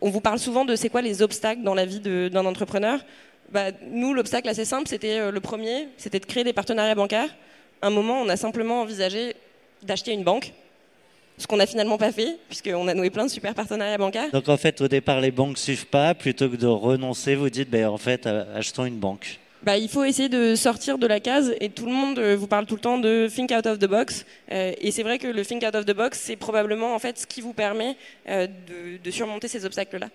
on 0.00 0.10
vous 0.10 0.20
parle 0.20 0.38
souvent 0.38 0.64
de 0.64 0.76
c'est 0.76 0.88
quoi 0.88 1.02
les 1.02 1.22
obstacles 1.22 1.62
dans 1.62 1.74
la 1.74 1.86
vie 1.86 2.00
d'un 2.00 2.46
entrepreneur. 2.46 3.00
Bah, 3.50 3.70
nous, 3.90 4.14
l'obstacle 4.14 4.48
assez 4.48 4.64
simple, 4.64 4.88
c'était 4.88 5.18
euh, 5.18 5.30
le 5.30 5.40
premier, 5.40 5.88
c'était 5.96 6.20
de 6.20 6.26
créer 6.26 6.44
des 6.44 6.52
partenariats 6.52 6.94
bancaires. 6.94 7.34
À 7.82 7.88
un 7.88 7.90
moment, 7.90 8.20
on 8.20 8.28
a 8.28 8.36
simplement 8.36 8.80
envisagé 8.80 9.34
d'acheter 9.82 10.12
une 10.12 10.24
banque, 10.24 10.52
ce 11.38 11.46
qu'on 11.46 11.56
n'a 11.56 11.66
finalement 11.66 11.98
pas 11.98 12.12
fait, 12.12 12.38
puisqu'on 12.48 12.88
a 12.88 12.94
noué 12.94 13.10
plein 13.10 13.24
de 13.24 13.30
super 13.30 13.54
partenariats 13.54 13.98
bancaires. 13.98 14.30
Donc 14.30 14.48
en 14.48 14.56
fait, 14.56 14.80
au 14.80 14.88
départ, 14.88 15.20
les 15.20 15.30
banques 15.30 15.52
ne 15.52 15.56
suivent 15.56 15.86
pas. 15.86 16.14
Plutôt 16.14 16.48
que 16.48 16.56
de 16.56 16.66
renoncer, 16.66 17.34
vous 17.34 17.50
dites, 17.50 17.70
ben, 17.70 17.86
en 17.86 17.98
fait, 17.98 18.26
euh, 18.26 18.44
achetons 18.56 18.84
une 18.84 18.98
banque. 18.98 19.38
Bah, 19.64 19.78
il 19.78 19.88
faut 19.88 20.04
essayer 20.04 20.28
de 20.28 20.54
sortir 20.56 20.98
de 20.98 21.06
la 21.06 21.20
case 21.20 21.54
et 21.58 21.70
tout 21.70 21.86
le 21.86 21.92
monde 21.92 22.18
euh, 22.18 22.36
vous 22.36 22.46
parle 22.46 22.66
tout 22.66 22.74
le 22.74 22.82
temps 22.82 22.98
de 22.98 23.28
think 23.34 23.50
out 23.50 23.64
of 23.64 23.78
the 23.78 23.86
box. 23.86 24.26
Euh, 24.52 24.74
et 24.78 24.90
c'est 24.90 25.02
vrai 25.02 25.18
que 25.18 25.26
le 25.26 25.42
think 25.42 25.62
out 25.62 25.74
of 25.74 25.86
the 25.86 25.94
box, 25.94 26.20
c'est 26.20 26.36
probablement 26.36 26.94
en 26.94 26.98
fait 26.98 27.18
ce 27.18 27.26
qui 27.26 27.40
vous 27.40 27.54
permet 27.54 27.96
euh, 28.28 28.46
de, 29.02 29.10
surmonter 29.10 29.48
ces 29.48 29.64
obstacles-là. 29.64 30.10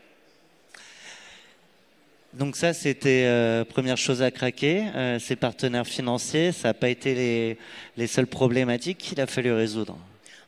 Donc 2.33 2.57
ça, 2.57 2.73
c'était 2.73 3.23
euh, 3.25 3.65
première 3.65 3.97
chose 3.97 4.21
à 4.21 4.29
craquer. 4.29 4.83
ces 5.19 5.35
partenaires 5.35 5.87
financiers, 5.87 6.51
ça 6.51 6.67
n'a 6.67 6.73
pas 6.75 6.89
été 6.89 7.15
les, 7.15 7.57
les, 7.97 8.05
seules 8.05 8.27
problématiques 8.27 8.99
qu'il 8.99 9.19
a 9.19 9.25
fallu 9.25 9.51
résoudre. 9.51 9.97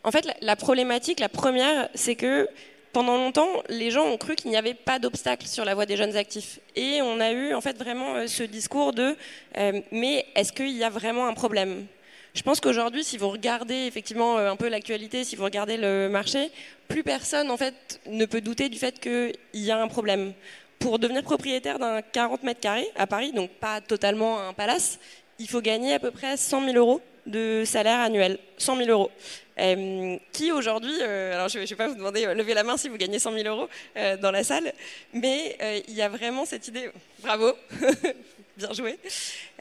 En 0.04 0.12
fait, 0.12 0.28
la 0.42 0.56
problématique, 0.56 1.20
la 1.20 1.30
première, 1.30 1.90
c'est 1.96 2.16
que 2.16 2.48
pendant 2.94 3.18
longtemps, 3.18 3.64
les 3.70 3.92
gens 3.92 4.06
ont 4.06 4.18
cru 4.18 4.36
qu'il 4.36 4.52
n'y 4.52 4.58
avait 4.58 4.74
pas 4.74 5.00
d'obstacle 5.00 5.48
sur 5.48 5.66
la 5.66 5.76
voie 5.76 5.86
des 5.86 5.98
jeunes 5.98 6.16
actifs. 6.18 6.60
Et 6.76 7.02
on 7.02 7.20
a 7.20 7.32
eu 7.32 7.54
en 7.54 7.62
fait 7.62 7.78
vraiment 7.78 8.16
euh, 8.16 8.28
ce 8.28 8.44
discours 8.44 8.94
de 8.94 9.16
euh, 9.58 9.82
mais 9.92 10.26
est-ce 10.36 10.52
qu'il 10.52 10.72
y 10.72 10.84
a 10.84 10.90
vraiment 10.90 11.28
un 11.28 11.34
problème? 11.34 11.86
Je 12.34 12.44
pense 12.44 12.62
qu'aujourd'hui, 12.62 13.04
si 13.04 13.18
vous 13.18 13.30
regardez 13.30 13.86
effectivement 13.88 14.38
euh, 14.38 14.52
un 14.52 14.56
peu 14.56 14.70
l'actualité, 14.70 15.24
si 15.24 15.36
vous 15.36 15.44
regardez 15.44 15.78
le 15.78 16.10
marché, 16.10 16.52
plus 16.88 17.04
personne 17.04 17.52
en 17.52 17.58
fait 17.58 18.00
ne 18.08 18.26
peut 18.26 18.42
douter 18.42 18.70
du 18.70 18.78
fait 18.78 19.00
qu'il 19.00 19.34
y 19.54 19.72
a 19.72 19.82
un 19.82 19.88
problème. 19.88 20.34
Pour 20.80 20.98
devenir 20.98 21.24
propriétaire 21.24 21.78
d'un 21.78 22.02
40 22.02 22.44
mètres 22.44 22.60
carrés 22.60 22.90
à 22.96 23.06
Paris, 23.06 23.32
donc 23.34 23.52
pas 23.52 23.82
totalement 23.82 24.40
un 24.40 24.54
palace, 24.54 25.00
il 25.40 25.48
faut 25.48 25.62
gagner 25.62 25.94
à 25.94 26.00
peu 26.00 26.12
près 26.12 26.38
100 26.38 26.66
000 26.66 26.78
euros 26.78 27.02
de 27.26 27.64
salaire 27.66 28.00
annuel. 28.00 28.40
100 28.58 28.78
000 28.78 28.90
euros. 28.90 29.12
Euh, 29.62 30.18
qui 30.32 30.52
aujourd'hui, 30.52 30.94
euh, 31.02 31.34
alors 31.34 31.50
je 31.50 31.60
ne 31.60 31.66
vais 31.66 31.76
pas 31.76 31.88
vous 31.88 31.96
demander, 31.96 32.26
euh, 32.26 32.34
lever 32.34 32.54
la 32.54 32.64
main 32.64 32.78
si 32.78 32.88
vous 32.90 32.98
gagnez 32.98 33.20
100 33.20 33.34
000 33.34 33.48
euros 33.48 33.70
dans 34.22 34.32
la 34.32 34.44
salle, 34.44 34.74
mais 35.14 35.84
il 35.88 35.94
y 35.94 36.02
a 36.02 36.10
vraiment 36.10 36.46
cette 36.46 36.68
idée, 36.68 36.90
bravo, 37.20 37.54
bien 38.58 38.74
joué, 38.74 38.98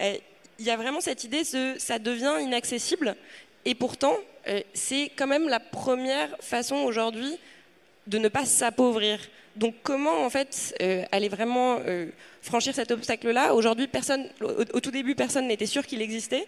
il 0.01 0.65
y 0.65 0.71
a 0.71 0.77
vraiment 0.77 1.01
cette 1.01 1.25
idée, 1.25 1.43
de, 1.43 1.75
ça 1.79 1.99
devient 1.99 2.37
inaccessible, 2.41 3.17
et 3.65 3.75
pourtant, 3.75 4.17
c'est 4.73 5.11
quand 5.17 5.27
même 5.27 5.49
la 5.49 5.61
première 5.61 6.31
façon 6.41 6.77
aujourd'hui 6.77 7.39
de 8.11 8.19
ne 8.19 8.29
pas 8.29 8.45
s'appauvrir. 8.45 9.19
Donc 9.57 9.75
comment 9.83 10.25
en 10.25 10.31
fait 10.31 10.75
aller 11.11 11.29
vraiment 11.29 11.79
franchir 12.43 12.75
cet 12.75 12.91
obstacle-là? 12.91 13.55
Aujourd'hui, 13.55 13.87
personne, 13.89 14.27
au, 14.41 14.81
tout 14.81 14.91
début, 14.91 15.15
personne 15.15 15.49
n'était 15.49 15.67
sûr 15.67 15.87
qu'il 15.87 16.03
existait. 16.03 16.47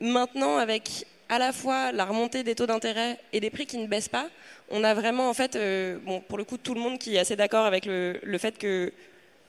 maintenant, 0.00 0.56
avec 0.56 1.06
à 1.28 1.38
la 1.38 1.52
fois 1.52 1.92
la 1.92 2.04
remontée 2.04 2.42
des 2.42 2.54
taux 2.54 2.66
d'intérêt 2.66 3.18
et 3.32 3.40
des 3.40 3.50
prix 3.50 3.66
qui 3.66 3.78
ne 3.78 3.86
baissent 3.86 4.08
pas, 4.08 4.28
on 4.70 4.84
a 4.84 4.94
vraiment 4.94 5.28
en 5.28 5.34
fait, 5.34 5.56
euh, 5.56 5.98
bon, 6.04 6.20
pour 6.20 6.38
le 6.38 6.44
coup, 6.44 6.56
tout 6.56 6.74
le 6.74 6.80
monde 6.80 6.98
qui 6.98 7.16
est 7.16 7.18
assez 7.18 7.36
d'accord 7.36 7.66
avec 7.66 7.86
le, 7.86 8.38
fait 8.38 8.58
que 8.58 8.92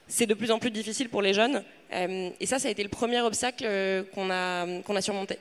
c'est 0.07 0.25
de 0.25 0.33
plus 0.33 0.51
en 0.51 0.59
plus 0.59 0.71
difficile 0.71 1.09
pour 1.09 1.21
les 1.21 1.33
jeunes. 1.33 1.63
Euh, 1.93 2.29
et 2.39 2.45
ça, 2.45 2.59
ça 2.59 2.67
a 2.67 2.71
été 2.71 2.83
le 2.83 2.89
premier 2.89 3.21
obstacle 3.21 3.63
euh, 3.65 4.03
qu'on 4.13 4.29
a, 4.29 4.65
qu'on 4.81 4.95
a 4.95 5.01
surmonté. 5.01 5.37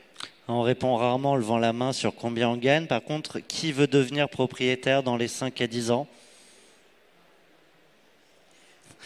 On 0.49 0.62
répond 0.62 0.95
rarement 0.95 1.33
en 1.33 1.37
levant 1.37 1.59
la 1.59 1.73
main 1.73 1.93
sur 1.93 2.15
combien 2.15 2.49
on 2.49 2.57
gagne. 2.57 2.87
Par 2.87 3.03
contre, 3.03 3.41
qui 3.41 3.73
veut 3.73 3.88
devenir 3.88 4.29
propriétaire 4.29 5.03
dans 5.03 5.17
les 5.17 5.29
5 5.29 5.61
à 5.61 5.67
10 5.67 5.91
ans? 5.91 6.07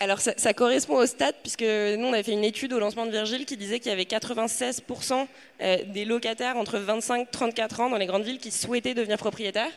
Alors 0.03 0.19
ça, 0.21 0.55
correspond 0.55 0.97
au 0.97 1.05
stade, 1.05 1.35
puisque 1.43 1.63
nous 1.63 2.07
on 2.07 2.13
avait 2.15 2.23
fait 2.23 2.33
une 2.33 2.45
étude 2.45 2.73
au 2.73 2.79
lancement 2.79 3.05
de 3.05 3.11
Virgile 3.11 3.45
qui 3.45 3.59
disait 3.59 3.81
qu'il 3.81 3.91
y 3.91 3.93
avait 3.93 4.05
96% 4.05 5.27
euh, 5.61 5.77
des 5.89 6.07
locataires 6.07 6.57
entre 6.57 6.79
25 6.79 7.21
et 7.21 7.31
34 7.31 7.81
ans 7.81 7.91
dans 7.91 7.99
les 7.99 8.07
grandes 8.07 8.25
villes 8.25 8.39
qui 8.39 8.51
souhaitaient 8.51 8.95
devenir 8.95 9.19
propriétaires, 9.19 9.73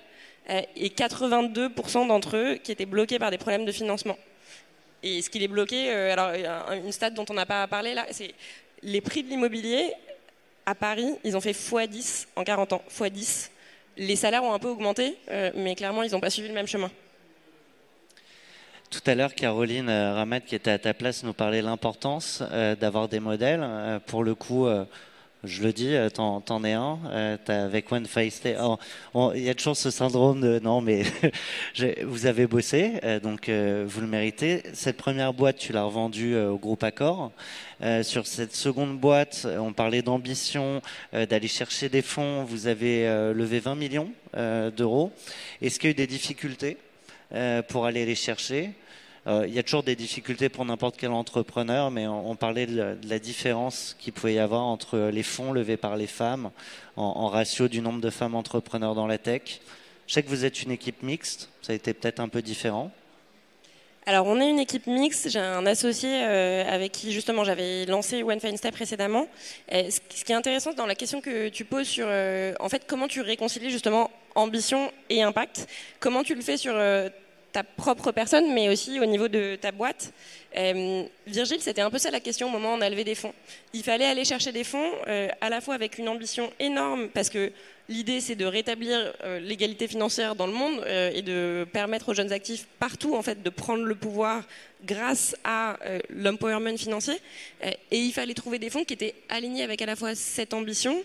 et 0.49 0.89
82% 0.89 2.07
d'entre 2.07 2.35
eux 2.35 2.55
qui 2.55 2.73
étaient 2.73 2.85
bloqués 2.85 3.17
par 3.17 3.31
des 3.31 3.37
problèmes 3.37 3.63
de 3.63 3.71
financement. 3.71 4.17
Et 5.03 5.21
ce 5.21 5.29
qui 5.29 5.39
les 5.39 5.47
bloquait, 5.47 5.93
euh, 5.93 6.13
alors 6.13 6.71
une 6.71 6.91
stat 6.91 7.11
dont 7.11 7.25
on 7.29 7.33
n'a 7.33 7.45
pas 7.45 7.67
parlé 7.67 7.93
là, 7.93 8.05
c'est 8.11 8.33
les 8.81 9.01
prix 9.01 9.23
de 9.23 9.29
l'immobilier 9.29 9.93
à 10.65 10.75
Paris, 10.75 11.15
ils 11.23 11.35
ont 11.35 11.41
fait 11.41 11.51
x10 11.51 12.27
en 12.35 12.43
40 12.43 12.73
ans, 12.73 12.81
x10. 12.89 13.49
Les 13.97 14.15
salaires 14.15 14.43
ont 14.43 14.53
un 14.53 14.59
peu 14.59 14.69
augmenté, 14.69 15.17
mais 15.55 15.75
clairement 15.75 16.03
ils 16.03 16.11
n'ont 16.11 16.19
pas 16.19 16.29
suivi 16.29 16.47
le 16.47 16.53
même 16.53 16.67
chemin. 16.67 16.89
Tout 18.93 19.09
à 19.09 19.15
l'heure, 19.15 19.33
Caroline 19.33 19.89
euh, 19.89 20.13
Ramat, 20.13 20.41
qui 20.41 20.53
était 20.53 20.69
à 20.69 20.77
ta 20.77 20.93
place, 20.93 21.23
nous 21.23 21.33
parlait 21.33 21.61
de 21.61 21.65
l'importance 21.65 22.43
euh, 22.51 22.75
d'avoir 22.75 23.09
des 23.09 23.19
modèles. 23.19 23.61
Euh, 23.63 23.97
pour 23.99 24.23
le 24.23 24.35
coup, 24.35 24.67
Je 25.45 25.61
le 25.61 25.73
dis, 25.73 25.93
euh, 25.93 26.09
t'en, 26.09 26.63
es 26.63 26.71
un. 26.71 26.99
Euh, 27.07 27.37
avec 27.49 27.91
One 27.91 28.05
Face 28.05 28.41
Il 28.45 29.43
y 29.43 29.49
a 29.49 29.55
toujours 29.55 29.75
ce 29.75 29.91
syndrome 29.91 30.39
de 30.39 30.59
non, 30.59 30.79
mais 30.79 31.03
vous 32.03 32.27
avez 32.27 32.47
bossé, 32.47 32.93
euh, 33.03 33.19
donc 33.19 33.49
vous 33.49 34.01
le 34.01 34.07
méritez. 34.07 34.63
Cette 34.71 34.95
première 34.95 35.33
boîte, 35.33 35.57
tu 35.57 35.73
l'as 35.73 35.83
revendue 35.83 36.37
au 36.37 36.57
groupe 36.57 36.81
Accor. 36.83 37.33
sur 38.03 38.25
cette 38.25 38.55
seconde 38.55 38.97
boîte, 38.97 39.45
on 39.59 39.73
parlait 39.73 40.01
d'ambition, 40.01 40.81
d'aller 41.11 41.49
chercher 41.49 41.89
des 41.89 42.01
fonds. 42.01 42.45
Vous 42.45 42.67
avez 42.67 43.05
levé 43.33 43.59
20 43.59 43.75
millions 43.75 44.11
d'euros. 44.33 45.11
Est-ce 45.61 45.77
qu'il 45.77 45.89
y 45.89 45.91
a 45.91 45.91
eu 45.91 45.95
des 45.95 46.07
difficultés 46.07 46.77
pour 47.67 47.85
aller 47.85 48.05
les 48.05 48.15
chercher? 48.15 48.71
Il 49.25 49.53
y 49.53 49.59
a 49.59 49.63
toujours 49.63 49.83
des 49.83 49.95
difficultés 49.95 50.49
pour 50.49 50.65
n'importe 50.65 50.97
quel 50.97 51.11
entrepreneur, 51.11 51.91
mais 51.91 52.07
on, 52.07 52.35
parlait 52.35 52.65
de 52.65 52.97
la, 53.07 53.19
différence 53.19 53.95
qu'il 53.99 54.11
pouvait 54.11 54.33
y 54.33 54.39
avoir 54.39 54.63
entre 54.63 54.97
les 54.97 55.23
fonds 55.23 55.53
levés 55.53 55.77
par 55.77 55.95
les 55.95 56.07
femmes 56.07 56.51
en, 56.97 57.27
ratio 57.27 57.67
du 57.67 57.81
nombre 57.81 58.01
de 58.01 58.09
femmes 58.09 58.35
entrepreneurs 58.35 58.95
dans 58.95 59.07
la 59.07 59.17
tech. 59.17 59.61
Je 60.07 60.13
sais 60.13 60.23
que 60.23 60.29
vous 60.29 60.43
êtes 60.43 60.61
une 60.63 60.71
équipe 60.71 61.03
mixte, 61.03 61.49
ça 61.61 61.71
a 61.71 61.75
été 61.75 61.93
peut-être 61.93 62.19
un 62.19 62.27
peu 62.27 62.41
différent. 62.41 62.91
Alors, 64.05 64.27
on 64.27 64.39
est 64.41 64.49
une 64.49 64.59
équipe 64.59 64.85
mixte. 64.87 65.29
J'ai 65.29 65.39
un 65.39 65.65
associé 65.65 66.09
euh, 66.11 66.65
avec 66.69 66.91
qui, 66.91 67.13
justement, 67.13 67.45
j'avais 67.45 67.85
lancé 67.85 68.21
One 68.21 68.39
Fine 68.39 68.57
précédemment. 68.71 69.27
ce 69.69 69.99
qui 70.25 70.31
est 70.31 70.35
intéressant 70.35 70.73
dans 70.73 70.85
la 70.85 70.95
question 70.95 71.21
que 71.21 71.47
tu 71.47 71.63
poses 71.63 71.87
sur, 71.87 72.05
euh, 72.09 72.53
en 72.59 72.67
fait, 72.67 72.83
comment 72.85 73.07
tu 73.07 73.21
réconcilies 73.21 73.69
justement 73.69 74.11
ambition 74.35 74.91
et 75.09 75.23
impact. 75.23 75.67
Comment 76.01 76.23
tu 76.23 76.35
le 76.35 76.41
fais 76.41 76.57
sur 76.57 76.73
ta 77.53 77.63
propre 77.63 78.11
personne, 78.11 78.51
mais 78.51 78.67
aussi 78.67 78.99
au 78.99 79.05
niveau 79.05 79.27
de 79.27 79.55
ta 79.55 79.71
boîte. 79.71 80.11
Euh, 80.57 81.03
Virgile, 81.27 81.61
c'était 81.61 81.81
un 81.81 81.91
peu 81.91 81.99
ça 81.99 82.09
la 82.09 82.19
question 82.19 82.47
au 82.47 82.49
moment 82.49 82.73
où 82.73 82.77
on 82.77 82.81
a 82.81 82.89
levé 82.89 83.03
des 83.03 83.13
fonds. 83.15 83.33
Il 83.73 83.83
fallait 83.83 84.05
aller 84.05 84.25
chercher 84.25 84.51
des 84.51 84.63
fonds, 84.63 84.91
euh, 85.07 85.27
à 85.39 85.49
la 85.49 85.61
fois 85.61 85.75
avec 85.75 85.99
une 85.99 86.09
ambition 86.09 86.51
énorme, 86.59 87.09
parce 87.09 87.29
que 87.29 87.51
l'idée 87.89 88.21
c'est 88.21 88.35
de 88.35 88.45
rétablir 88.45 89.13
euh, 89.23 89.39
l'égalité 89.39 89.87
financière 89.87 90.35
dans 90.35 90.47
le 90.47 90.53
monde 90.53 90.83
et 90.87 91.21
de 91.21 91.67
permettre 91.71 92.09
aux 92.09 92.13
jeunes 92.13 92.31
actifs 92.31 92.65
partout 92.79 93.15
en 93.15 93.21
fait 93.21 93.43
de 93.43 93.49
prendre 93.49 93.83
le 93.83 93.95
pouvoir 93.95 94.43
grâce 94.83 95.35
à 95.43 95.77
l'empowerment 96.09 96.77
financier. 96.77 97.15
et 97.61 97.97
il 97.97 98.11
fallait 98.11 98.33
trouver 98.33 98.57
des 98.59 98.69
fonds 98.69 98.83
qui 98.83 98.93
étaient 98.93 99.15
alignés 99.29 99.63
avec 99.63 99.81
à 99.81 99.85
la 99.85 99.95
fois 99.95 100.15
cette 100.15 100.53
ambition, 100.53 100.95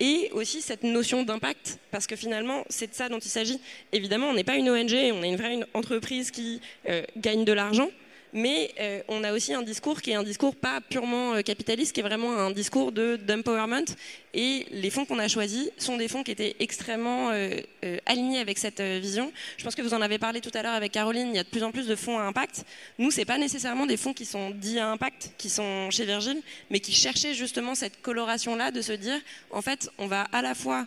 et 0.00 0.30
aussi 0.32 0.62
cette 0.62 0.82
notion 0.82 1.22
d'impact, 1.22 1.78
parce 1.90 2.06
que 2.06 2.16
finalement, 2.16 2.64
c'est 2.68 2.88
de 2.88 2.94
ça 2.94 3.08
dont 3.08 3.18
il 3.18 3.28
s'agit. 3.28 3.60
Évidemment, 3.92 4.28
on 4.28 4.34
n'est 4.34 4.44
pas 4.44 4.56
une 4.56 4.70
ONG, 4.70 4.92
on 4.92 5.22
est 5.22 5.28
une 5.28 5.36
vraie 5.36 5.58
entreprise 5.74 6.30
qui 6.30 6.60
euh, 6.88 7.02
gagne 7.16 7.44
de 7.44 7.52
l'argent, 7.52 7.90
mais 8.36 8.70
euh, 8.78 9.00
on 9.08 9.24
a 9.24 9.32
aussi 9.32 9.54
un 9.54 9.62
discours 9.62 10.02
qui 10.02 10.10
est 10.10 10.14
un 10.14 10.22
discours 10.22 10.54
pas 10.54 10.82
purement 10.82 11.32
euh, 11.32 11.40
capitaliste, 11.40 11.94
qui 11.94 12.00
est 12.00 12.02
vraiment 12.02 12.36
un 12.36 12.50
discours 12.50 12.92
de 12.92 13.16
d'empowerment. 13.16 13.86
Et 14.34 14.66
les 14.70 14.90
fonds 14.90 15.06
qu'on 15.06 15.18
a 15.18 15.26
choisis 15.26 15.70
sont 15.78 15.96
des 15.96 16.06
fonds 16.06 16.22
qui 16.22 16.32
étaient 16.32 16.54
extrêmement 16.60 17.30
euh, 17.30 17.58
alignés 18.04 18.38
avec 18.38 18.58
cette 18.58 18.82
vision. 18.82 19.32
Je 19.56 19.64
pense 19.64 19.74
que 19.74 19.80
vous 19.80 19.94
en 19.94 20.02
avez 20.02 20.18
parlé 20.18 20.42
tout 20.42 20.50
à 20.52 20.62
l'heure 20.62 20.74
avec 20.74 20.92
Caroline. 20.92 21.28
Il 21.28 21.36
y 21.36 21.38
a 21.38 21.44
de 21.44 21.48
plus 21.48 21.62
en 21.62 21.72
plus 21.72 21.86
de 21.86 21.96
fonds 21.96 22.18
à 22.18 22.24
impact. 22.24 22.66
Nous, 22.98 23.10
c'est 23.10 23.24
pas 23.24 23.38
nécessairement 23.38 23.86
des 23.86 23.96
fonds 23.96 24.12
qui 24.12 24.26
sont 24.26 24.50
dits 24.50 24.78
à 24.78 24.90
impact, 24.90 25.32
qui 25.38 25.48
sont 25.48 25.90
chez 25.90 26.04
Virgile, 26.04 26.42
mais 26.68 26.80
qui 26.80 26.92
cherchaient 26.92 27.32
justement 27.32 27.74
cette 27.74 28.02
coloration-là 28.02 28.70
de 28.70 28.82
se 28.82 28.92
dire, 28.92 29.18
en 29.50 29.62
fait, 29.62 29.88
on 29.96 30.08
va 30.08 30.26
à 30.32 30.42
la 30.42 30.54
fois 30.54 30.86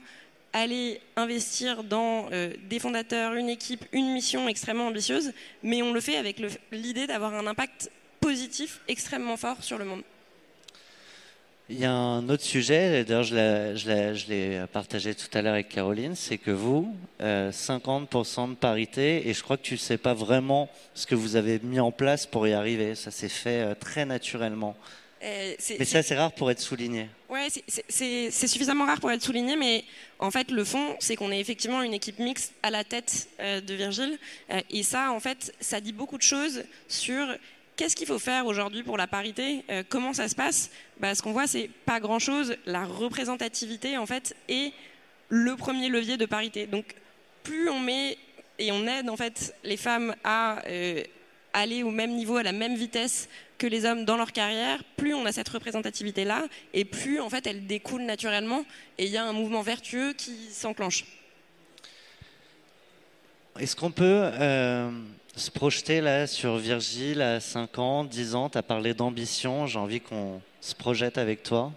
aller 0.54 1.02
investir 1.16 1.84
dans 1.84 2.28
euh, 2.32 2.54
des 2.70 2.80
fondateurs, 2.80 3.34
une 3.34 3.50
équipe, 3.50 3.86
une 3.92 4.14
mission 4.14 4.48
extrêmement 4.48 4.88
ambitieuse, 4.88 5.32
mais 5.64 5.82
on 5.82 5.94
le 5.94 6.02
fait 6.02 6.18
avec 6.18 6.42
l'idée 6.72 7.08
d'avoir 7.08 7.34
un 7.34 7.48
impact 7.48 7.92
positif 8.20 8.82
extrêmement 8.88 9.38
fort 9.38 9.64
sur 9.64 9.78
le 9.78 9.86
monde. 9.86 10.02
Il 11.72 11.80
y 11.80 11.86
a 11.86 11.94
un 11.94 12.28
autre 12.30 12.42
sujet, 12.44 13.04
d'ailleurs 13.04 13.22
je 13.22 14.28
l'ai 14.28 14.64
partagé 14.74 15.14
tout 15.14 15.28
à 15.38 15.44
l'heure 15.44 15.54
avec 15.54 15.70
Caroline, 15.70 16.16
c'est 16.16 16.40
que 16.40 16.50
vous, 16.50 16.96
50% 17.22 17.22
euh, 17.22 18.48
de 18.48 18.56
parité, 18.56 19.30
et 19.30 19.36
je 19.36 19.44
crois 19.44 19.56
que 19.56 19.62
tu 19.62 19.76
ne 19.76 19.80
sais 19.80 20.00
pas 20.00 20.16
vraiment 20.16 20.68
ce 20.96 21.06
que 21.06 21.14
vous 21.14 21.36
avez 21.36 21.60
mis 21.60 21.80
en 21.80 21.92
place 21.92 22.26
pour 22.26 22.48
y 22.48 22.54
arriver, 22.54 22.96
ça 22.96 23.12
s'est 23.12 23.30
fait 23.30 23.62
euh, 23.62 23.76
très 23.80 24.06
naturellement. 24.06 24.76
Euh, 25.22 25.56
mais 25.78 25.86
ça, 25.86 26.02
c'est 26.02 26.16
rare 26.16 26.32
pour 26.32 26.50
être 26.50 26.62
souligné. 26.62 27.10
Oui, 27.30 27.40
c'est 27.90 28.32
suffisamment 28.32 28.86
rare 28.86 29.00
pour 29.00 29.12
être 29.12 29.22
souligné, 29.22 29.56
mais 29.56 29.84
en 30.20 30.32
fait, 30.32 30.50
le 30.50 30.64
fond, 30.64 30.96
c'est 31.00 31.16
qu'on 31.16 31.32
est 31.32 31.40
effectivement 31.40 31.82
une 31.82 31.94
équipe 31.94 32.20
mixte 32.20 32.54
à 32.64 32.70
la 32.70 32.84
tête 32.84 33.28
euh, 33.40 33.60
de 33.60 33.74
Virgile. 33.74 34.18
Euh, 34.52 34.62
et 34.70 34.84
ça, 34.84 35.12
en 35.12 35.20
fait, 35.20 35.54
ça 35.60 35.82
dit 35.82 35.92
beaucoup 35.92 36.18
de 36.18 36.24
choses 36.24 36.64
sur 36.88 37.28
qu'est-ce 37.76 37.96
qu'il 37.96 38.08
faut 38.08 38.20
faire 38.20 38.46
aujourd'hui 38.46 38.84
pour 38.84 38.98
la 38.98 39.08
parité, 39.08 39.64
comment 39.88 40.12
ça 40.12 40.28
se 40.28 40.36
passe. 40.36 40.70
Bah, 41.00 41.16
ce 41.16 41.22
qu'on 41.22 41.32
voit, 41.32 41.48
c'est 41.48 41.70
pas 41.86 42.02
grand-chose. 42.02 42.58
La 42.66 42.86
représentativité, 42.86 43.98
en 43.98 44.06
fait, 44.06 44.36
est 44.50 44.74
le 45.30 45.56
premier 45.56 45.88
levier 45.88 46.18
de 46.18 46.26
parité. 46.26 46.68
Donc, 46.68 46.94
plus 47.44 47.70
on 47.70 47.80
met 47.80 48.18
et 48.58 48.74
on 48.74 48.86
aide 48.86 49.10
en 49.10 49.16
fait 49.16 49.56
les 49.64 49.78
femmes 49.78 50.14
à 50.26 50.62
aller 51.54 51.84
au 51.84 51.92
même 51.92 52.12
niveau, 52.12 52.36
à 52.36 52.44
la 52.44 52.52
même 52.52 52.76
vitesse 52.76 53.30
que 53.60 53.68
les 53.68 53.86
hommes 53.86 54.06
dans 54.06 54.18
leur 54.18 54.32
carrière, 54.32 54.84
plus 54.98 55.14
on 55.14 55.26
a 55.26 55.32
cette 55.32 55.50
représentativité-là, 55.50 56.48
et 56.74 56.86
plus 56.86 57.20
en 57.20 57.30
fait 57.30 57.46
elle 57.46 57.68
découle 57.68 58.04
naturellement, 58.04 58.66
et 58.98 59.06
il 59.06 59.12
y 59.12 59.18
a 59.18 59.24
un 59.24 59.34
mouvement 59.34 59.62
vertueux 59.62 60.14
qui 60.14 60.36
s'enclenche. 60.52 61.06
Est-ce 63.60 63.76
qu'on 63.76 63.92
peut 63.92 64.32
euh, 64.34 64.90
se 65.36 65.52
projeter 65.52 66.00
là 66.00 66.26
sur 66.26 66.58
Virgile 66.58 67.22
à 67.22 67.40
5 67.40 67.78
ans, 67.78 68.04
10 68.06 68.36
ans? 68.36 68.50
Tu 68.50 68.58
as 68.58 68.64
parlé 68.64 68.94
d'ambition, 68.94 69.68
j'ai 69.68 69.78
envie 69.78 70.00
qu'on 70.00 70.42
se 70.62 70.74
projette 70.74 71.18
avec 71.18 71.44
toi. 71.44 71.72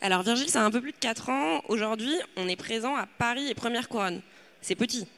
Alors 0.00 0.22
Virgile, 0.22 0.48
c'est 0.48 0.58
un 0.58 0.70
peu 0.70 0.80
plus 0.80 0.92
de 0.92 0.98
4 0.98 1.30
ans. 1.30 1.62
Aujourd'hui, 1.68 2.14
on 2.36 2.46
est 2.46 2.56
présent 2.56 2.94
à 2.94 3.06
Paris 3.06 3.48
et 3.48 3.54
Première 3.54 3.88
Couronne. 3.88 4.20
C'est 4.60 4.74
petit, 4.74 5.08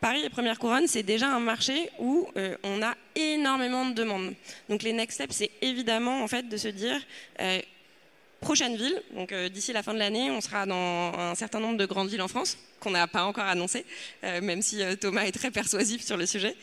Paris 0.00 0.22
et 0.24 0.30
Première 0.30 0.58
Couronne, 0.58 0.86
c'est 0.86 1.02
déjà 1.02 1.28
un 1.28 1.40
marché 1.40 1.90
où 1.98 2.26
euh, 2.38 2.56
on 2.62 2.82
a 2.82 2.94
énormément 3.14 3.84
de 3.84 3.92
demandes. 3.92 4.34
Donc 4.70 4.82
les 4.82 4.94
next 4.94 5.16
steps, 5.16 5.36
c'est 5.36 5.50
évidemment 5.60 6.22
en 6.22 6.28
fait 6.28 6.48
de 6.48 6.56
se 6.56 6.68
dire 6.68 6.98
euh, 7.38 7.60
prochaine 8.40 8.76
ville. 8.76 9.02
Donc 9.14 9.30
euh, 9.32 9.50
d'ici 9.50 9.74
la 9.74 9.82
fin 9.82 9.92
de 9.92 9.98
l'année, 9.98 10.30
on 10.30 10.40
sera 10.40 10.64
dans 10.64 11.12
un 11.18 11.34
certain 11.34 11.60
nombre 11.60 11.76
de 11.76 11.84
grandes 11.84 12.08
villes 12.08 12.22
en 12.22 12.28
France 12.28 12.56
qu'on 12.80 12.92
n'a 12.92 13.06
pas 13.06 13.24
encore 13.24 13.44
annoncé, 13.44 13.84
même 14.22 14.62
si 14.62 14.80
Thomas 14.98 15.24
est 15.24 15.32
très 15.32 15.50
persuasif 15.50 16.02
sur 16.02 16.16
le 16.16 16.24
sujet. 16.24 16.56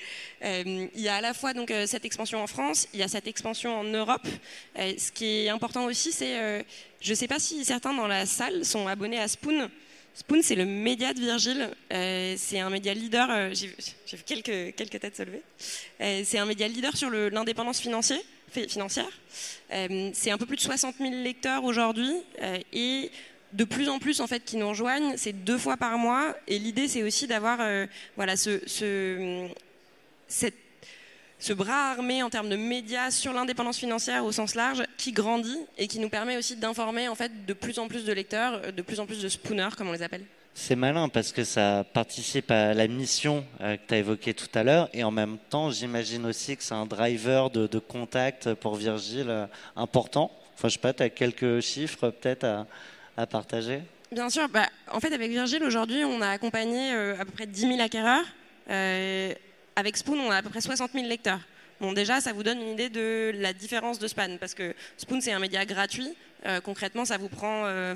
il 0.44 0.90
y 0.96 1.08
a 1.10 1.18
à 1.18 1.22
la 1.22 1.36
fois 1.36 1.54
donc 1.54 1.72
cette 1.86 2.06
expansion 2.06 2.42
en 2.42 2.48
France, 2.48 2.88
il 2.92 3.00
y 3.00 3.04
a 3.04 3.08
cette 3.08 3.28
expansion 3.28 3.82
en 3.82 3.84
Europe. 3.84 4.28
ce 4.76 5.12
qui 5.12 5.46
est 5.46 5.50
important 5.50 5.86
aussi, 5.86 6.12
c'est, 6.12 6.66
je 7.02 7.10
ne 7.12 7.16
sais 7.16 7.28
pas 7.28 7.38
si 7.38 7.64
certains 7.64 7.94
dans 7.94 8.08
la 8.08 8.26
salle 8.26 8.66
sont 8.66 8.88
abonnés 8.88 9.20
à 9.20 9.28
Spoon. 9.28 9.70
Spoon, 10.18 10.42
c'est 10.42 10.56
le 10.56 10.66
média 10.66 11.14
de 11.14 11.20
Virgile. 11.20 11.70
Euh, 11.94 12.34
c'est 12.38 12.60
un 12.60 12.72
média 12.72 12.92
leader. 12.92 13.30
Euh, 13.30 13.54
j'ai 13.54 13.68
vu 13.68 14.24
quelques, 14.26 14.76
têtes 14.76 15.16
se 15.16 15.22
lever. 15.22 15.44
Euh, 16.02 16.24
c'est 16.26 16.40
un 16.40 16.46
média 16.48 16.68
leader 16.68 16.98
sur 16.98 17.12
l'indépendance 17.12 17.80
financière. 17.80 18.18
c'est 18.52 20.32
un 20.32 20.38
peu 20.40 20.48
plus 20.48 20.56
de 20.56 20.62
60 20.62 20.96
000 20.98 21.12
lecteurs 21.22 21.64
aujourd'hui 21.64 22.12
et 22.74 23.12
de 23.54 23.64
plus 23.64 23.90
en 23.90 24.00
plus 24.00 24.20
en 24.20 24.26
fait 24.26 24.44
qui 24.44 24.58
nous 24.58 24.68
rejoignent. 24.68 25.16
C'est 25.18 25.34
deux 25.34 25.60
fois 25.60 25.78
par 25.78 26.00
mois 26.00 26.36
et 26.48 26.58
l'idée 26.58 26.88
c'est 26.88 27.04
aussi 27.04 27.28
d'avoir 27.28 27.60
voilà 28.16 28.36
ce, 28.36 28.60
cette 30.28 30.67
ce 31.40 31.54
bras 31.54 31.92
armé 31.92 32.24
en 32.24 32.30
termes 32.30 32.50
de 32.50 32.56
médias 32.56 33.12
sur 33.12 33.32
l'indépendance 33.32 33.78
financière 33.78 34.26
au 34.26 34.32
sens 34.32 34.56
large 34.56 34.84
qui 34.98 35.12
grandit 35.12 35.60
et 35.78 35.88
qui 35.88 36.00
nous 36.00 36.10
permet 36.10 36.38
aussi 36.38 36.56
d'informer 36.56 37.08
en 37.08 37.16
fait 37.16 37.46
de 37.46 37.54
plus 37.54 37.78
en 37.80 37.88
plus 37.88 38.06
de 38.06 38.14
lecteurs, 38.14 38.74
de 38.74 38.82
plus 38.82 39.00
en 39.00 39.06
plus 39.06 39.22
de 39.22 39.30
spooners 39.30 39.70
comme 39.78 39.90
on 39.90 39.94
les 39.94 40.02
appelle. 40.02 40.26
C'est 40.56 40.76
malin 40.76 41.08
parce 41.08 41.32
que 41.32 41.44
ça 41.44 41.86
participe 41.94 42.50
à 42.50 42.74
la 42.74 42.88
mission 42.88 43.46
euh, 43.62 43.78
que 43.78 43.82
tu 43.88 43.94
as 43.94 43.98
évoquée 44.00 44.34
tout 44.34 44.50
à 44.56 44.64
l'heure 44.64 44.90
et 44.92 45.04
en 45.04 45.12
même 45.12 45.38
temps 45.52 45.70
j'imagine 45.70 46.26
aussi 46.26 46.58
que 46.58 46.64
c'est 46.64 46.74
un 46.74 46.88
driver 46.88 47.52
de, 47.52 47.78
contact 47.78 48.56
pour 48.56 48.76
Virgile 48.76 49.30
euh, 49.30 49.46
important. 49.76 50.32
Enfin 50.56 50.70
je 50.70 50.74
sais 50.74 50.80
pas, 50.80 50.94
tu 50.94 51.04
as 51.04 51.12
quelques 51.12 51.60
chiffres 51.60 52.10
peut-être 52.10 52.66
à, 53.16 53.28
partager? 53.28 53.82
Bien 54.12 54.32
sûr, 54.32 54.50
bah, 54.50 54.66
en 54.92 55.00
fait 55.00 55.14
avec 55.14 55.30
Virgile 55.30 55.64
aujourd'hui 55.64 56.04
on 56.04 56.22
a 56.22 56.30
accompagné 56.30 56.92
euh, 56.92 57.22
à 57.22 57.26
peu 57.26 57.32
près 57.32 57.46
10 57.46 57.62
000 57.62 57.80
acquéreurs. 57.80 58.26
Avec 59.78 59.96
Spoon, 59.96 60.20
on 60.20 60.32
a 60.32 60.38
à 60.38 60.42
peu 60.42 60.50
près 60.50 60.60
60 60.60 60.94
000 60.94 61.06
lecteurs. 61.06 61.40
Bon, 61.80 61.94
déjà, 61.94 62.20
ça 62.20 62.34
vous 62.34 62.42
donne 62.42 62.60
une 62.60 62.70
idée 62.70 62.90
de 62.90 63.32
la 63.36 63.54
différence 63.54 64.00
de 64.00 64.08
Span, 64.08 64.38
parce 64.40 64.56
que 64.56 64.74
Spoon, 64.98 65.22
c'est 65.22 65.32
un 65.32 65.38
média 65.38 65.64
gratuit. 65.66 66.16
Euh, 66.48 66.60
concrètement, 66.62 67.06
ça 67.06 67.20
vous 67.20 67.30
prend 67.30 67.62
8 67.62 67.68
euh, 67.68 67.96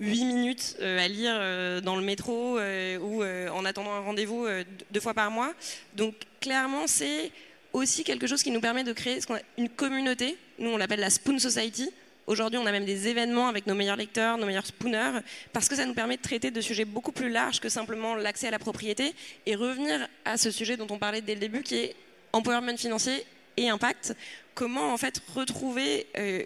minutes 0.00 0.76
euh, 0.80 0.98
à 0.98 1.06
lire 1.06 1.82
dans 1.82 1.94
le 1.94 2.02
métro 2.02 2.58
ou 2.58 3.22
en 3.22 3.64
attendant 3.64 3.92
un 3.92 4.00
rendez-vous 4.00 4.48
deux 4.90 4.98
fois 4.98 5.14
par 5.14 5.30
mois. 5.30 5.54
Donc, 5.94 6.16
clairement, 6.40 6.88
c'est 6.88 7.30
aussi 7.72 8.02
quelque 8.02 8.26
chose 8.26 8.42
qui 8.42 8.50
nous 8.50 8.60
permet 8.60 8.82
de 8.82 8.92
créer 8.92 9.20
une 9.56 9.68
communauté. 9.68 10.36
Nous, 10.58 10.70
on 10.70 10.76
l'appelle 10.76 10.98
la 10.98 11.10
Spoon 11.10 11.38
Society. 11.38 11.88
Aujourd'hui, 12.26 12.58
on 12.58 12.66
a 12.66 12.72
même 12.72 12.84
des 12.84 13.08
événements 13.08 13.48
avec 13.48 13.66
nos 13.66 13.74
meilleurs 13.74 13.96
lecteurs, 13.96 14.38
nos 14.38 14.46
meilleurs 14.46 14.66
spooners, 14.66 15.20
parce 15.52 15.68
que 15.68 15.74
ça 15.74 15.84
nous 15.86 15.94
permet 15.94 16.16
de 16.16 16.22
traiter 16.22 16.52
de 16.52 16.60
sujets 16.60 16.84
beaucoup 16.84 17.10
plus 17.10 17.28
larges 17.28 17.60
que 17.60 17.68
simplement 17.68 18.14
l'accès 18.14 18.46
à 18.46 18.50
la 18.52 18.60
propriété 18.60 19.12
et 19.44 19.56
revenir 19.56 20.06
à 20.24 20.36
ce 20.36 20.50
sujet 20.52 20.76
dont 20.76 20.86
on 20.90 20.98
parlait 20.98 21.20
dès 21.20 21.34
le 21.34 21.40
début, 21.40 21.62
qui 21.62 21.76
est 21.76 21.96
empowerment 22.32 22.76
financier 22.76 23.24
et 23.56 23.68
impact. 23.68 24.14
Comment 24.54 24.92
en 24.92 24.96
fait 24.98 25.20
retrouver 25.34 26.06
euh, 26.16 26.44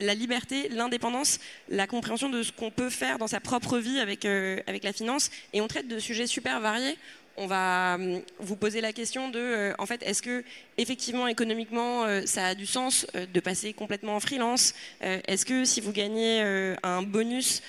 la 0.00 0.14
liberté, 0.14 0.70
l'indépendance, 0.70 1.40
la 1.68 1.86
compréhension 1.86 2.30
de 2.30 2.42
ce 2.42 2.50
qu'on 2.50 2.70
peut 2.70 2.90
faire 2.90 3.18
dans 3.18 3.26
sa 3.26 3.40
propre 3.40 3.78
vie 3.78 4.00
avec, 4.00 4.24
avec 4.24 4.82
la 4.82 4.94
finance? 4.94 5.30
Et 5.52 5.60
on 5.60 5.68
traite 5.68 5.88
de 5.88 5.98
sujets 5.98 6.26
super 6.26 6.58
variés 6.60 6.96
on 7.36 7.46
va 7.46 7.94
hum, 7.94 8.20
vous 8.38 8.56
poser 8.56 8.80
la 8.80 8.92
question 8.92 9.28
de, 9.30 9.72
en 9.78 9.86
fait, 9.86 10.02
est-ce 10.02 10.22
que 10.22 10.44
effectivement 10.78 11.26
économiquement 11.26 12.04
ça 12.26 12.48
a 12.48 12.54
du 12.54 12.66
sens 12.66 13.06
de 13.14 13.40
passer 13.40 13.72
complètement 13.72 14.16
en 14.16 14.20
freelance 14.20 14.74
Est-ce 15.00 15.44
que 15.44 15.64
si 15.64 15.80
vous 15.80 15.92
gagnez 15.92 16.42
un 16.82 17.02
bonus 17.02 17.62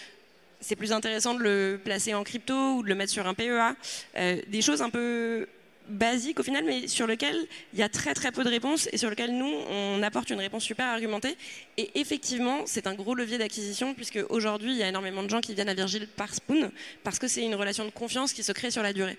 c'est 0.63 0.75
plus 0.75 0.93
intéressant 0.93 1.35
de 1.35 1.43
le 1.43 1.79
placer 1.83 2.13
en 2.13 2.23
crypto 2.23 2.75
ou 2.75 2.83
de 2.83 2.87
le 2.87 2.95
mettre 2.95 3.11
sur 3.11 3.27
un 3.27 3.33
PEA. 3.33 3.75
Euh, 4.17 4.41
des 4.47 4.61
choses 4.61 4.81
un 4.81 4.89
peu 4.89 5.47
basiques 5.89 6.39
au 6.39 6.43
final, 6.43 6.63
mais 6.63 6.87
sur 6.87 7.05
lesquelles 7.05 7.37
il 7.73 7.79
y 7.79 7.83
a 7.83 7.89
très 7.89 8.13
très 8.13 8.31
peu 8.31 8.45
de 8.45 8.49
réponses 8.49 8.87
et 8.93 8.97
sur 8.97 9.09
lesquelles 9.09 9.37
nous, 9.37 9.53
on 9.69 10.01
apporte 10.01 10.29
une 10.29 10.39
réponse 10.39 10.63
super 10.63 10.87
argumentée. 10.87 11.35
Et 11.75 11.91
effectivement, 11.99 12.61
c'est 12.65 12.87
un 12.87 12.95
gros 12.95 13.13
levier 13.13 13.37
d'acquisition 13.37 13.93
puisque 13.93 14.19
aujourd'hui, 14.29 14.71
il 14.71 14.77
y 14.77 14.83
a 14.83 14.87
énormément 14.87 15.23
de 15.23 15.29
gens 15.29 15.41
qui 15.41 15.53
viennent 15.53 15.69
à 15.69 15.73
Virgile 15.73 16.07
par 16.07 16.33
Spoon 16.33 16.71
parce 17.03 17.19
que 17.19 17.27
c'est 17.27 17.43
une 17.43 17.55
relation 17.55 17.83
de 17.83 17.91
confiance 17.91 18.31
qui 18.31 18.43
se 18.43 18.53
crée 18.53 18.71
sur 18.71 18.81
la 18.81 18.93
durée. 18.93 19.17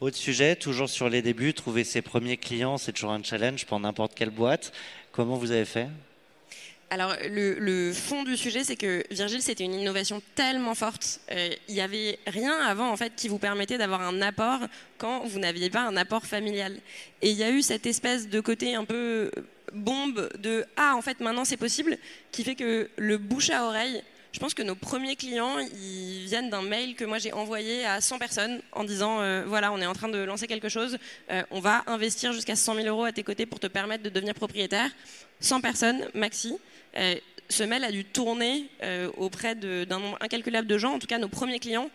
Autre 0.00 0.16
sujet, 0.16 0.54
toujours 0.54 0.88
sur 0.88 1.08
les 1.08 1.22
débuts, 1.22 1.52
trouver 1.54 1.82
ses 1.82 2.02
premiers 2.02 2.36
clients, 2.36 2.78
c'est 2.78 2.92
toujours 2.92 3.10
un 3.10 3.22
challenge 3.22 3.66
pour 3.66 3.80
n'importe 3.80 4.14
quelle 4.14 4.30
boîte. 4.30 4.72
Comment 5.10 5.36
vous 5.36 5.50
avez 5.50 5.64
fait? 5.64 5.88
Alors, 6.90 7.16
le, 7.28 7.92
fond 7.92 8.22
du 8.22 8.36
sujet, 8.36 8.62
c'est 8.62 8.76
que 8.76 9.02
Virgile, 9.10 9.42
c'était 9.42 9.64
une 9.64 9.74
innovation 9.74 10.22
tellement 10.36 10.76
forte. 10.76 11.20
Euh, 11.32 11.50
il 11.68 11.74
n'y 11.74 11.80
avait 11.80 12.20
rien 12.28 12.56
avant, 12.60 12.92
en 12.92 12.96
fait, 12.96 13.12
qui 13.16 13.26
vous 13.26 13.38
permettait 13.38 13.76
d'avoir 13.76 14.02
un 14.02 14.22
apport 14.22 14.60
quand 14.98 15.26
vous 15.26 15.40
n'aviez 15.40 15.68
pas 15.68 15.82
un 15.82 15.96
apport 15.96 16.24
familial. 16.24 16.76
Et 17.20 17.30
il 17.30 17.36
y 17.36 17.42
a 17.42 17.50
eu 17.50 17.60
cette 17.60 17.84
espèce 17.84 18.28
de 18.28 18.38
côté 18.38 18.76
un 18.76 18.84
peu 18.84 19.32
bombe 19.72 20.30
de 20.38 20.64
ah, 20.76 20.94
en 20.96 21.02
fait, 21.02 21.18
maintenant 21.18 21.44
c'est 21.44 21.56
possible, 21.56 21.98
qui 22.30 22.44
fait 22.44 22.54
que 22.54 22.88
le 22.96 23.18
bouche 23.18 23.50
à 23.50 23.64
oreille. 23.64 24.02
Je 24.32 24.40
pense 24.40 24.52
que 24.52 24.62
nos 24.62 24.74
premiers 24.74 25.16
clients, 25.16 25.58
ils 25.58 26.26
viennent 26.26 26.50
d'un 26.50 26.62
mail 26.62 26.94
que 26.94 27.04
moi 27.04 27.18
j'ai 27.18 27.32
envoyé 27.32 27.84
à 27.86 28.00
100 28.00 28.18
personnes 28.18 28.60
en 28.72 28.84
disant 28.84 29.20
euh, 29.20 29.44
voilà, 29.46 29.72
on 29.72 29.80
est 29.80 29.86
en 29.86 29.94
train 29.94 30.08
de 30.08 30.18
lancer 30.18 30.46
quelque 30.46 30.68
chose, 30.68 30.98
euh, 31.30 31.42
on 31.50 31.60
va 31.60 31.82
investir 31.86 32.32
jusqu'à 32.32 32.54
100 32.54 32.74
000 32.74 32.86
euros 32.88 33.04
à 33.04 33.12
tes 33.12 33.22
côtés 33.22 33.46
pour 33.46 33.58
te 33.58 33.66
permettre 33.66 34.04
de 34.04 34.10
devenir 34.10 34.34
propriétaire. 34.34 34.90
100 35.40 35.60
personnes, 35.60 36.08
maxi. 36.14 36.56
Euh, 36.96 37.14
ce 37.48 37.62
mail 37.62 37.82
a 37.84 37.90
dû 37.90 38.04
tourner 38.04 38.68
auprès 39.16 39.54
d'un 39.54 39.98
nombre 39.98 40.18
incalculable 40.20 40.66
de 40.66 40.76
gens. 40.76 40.92
En 40.92 40.98
tout 40.98 41.06
cas, 41.06 41.16
nos 41.16 41.28
premiers 41.28 41.58
clients, 41.58 41.88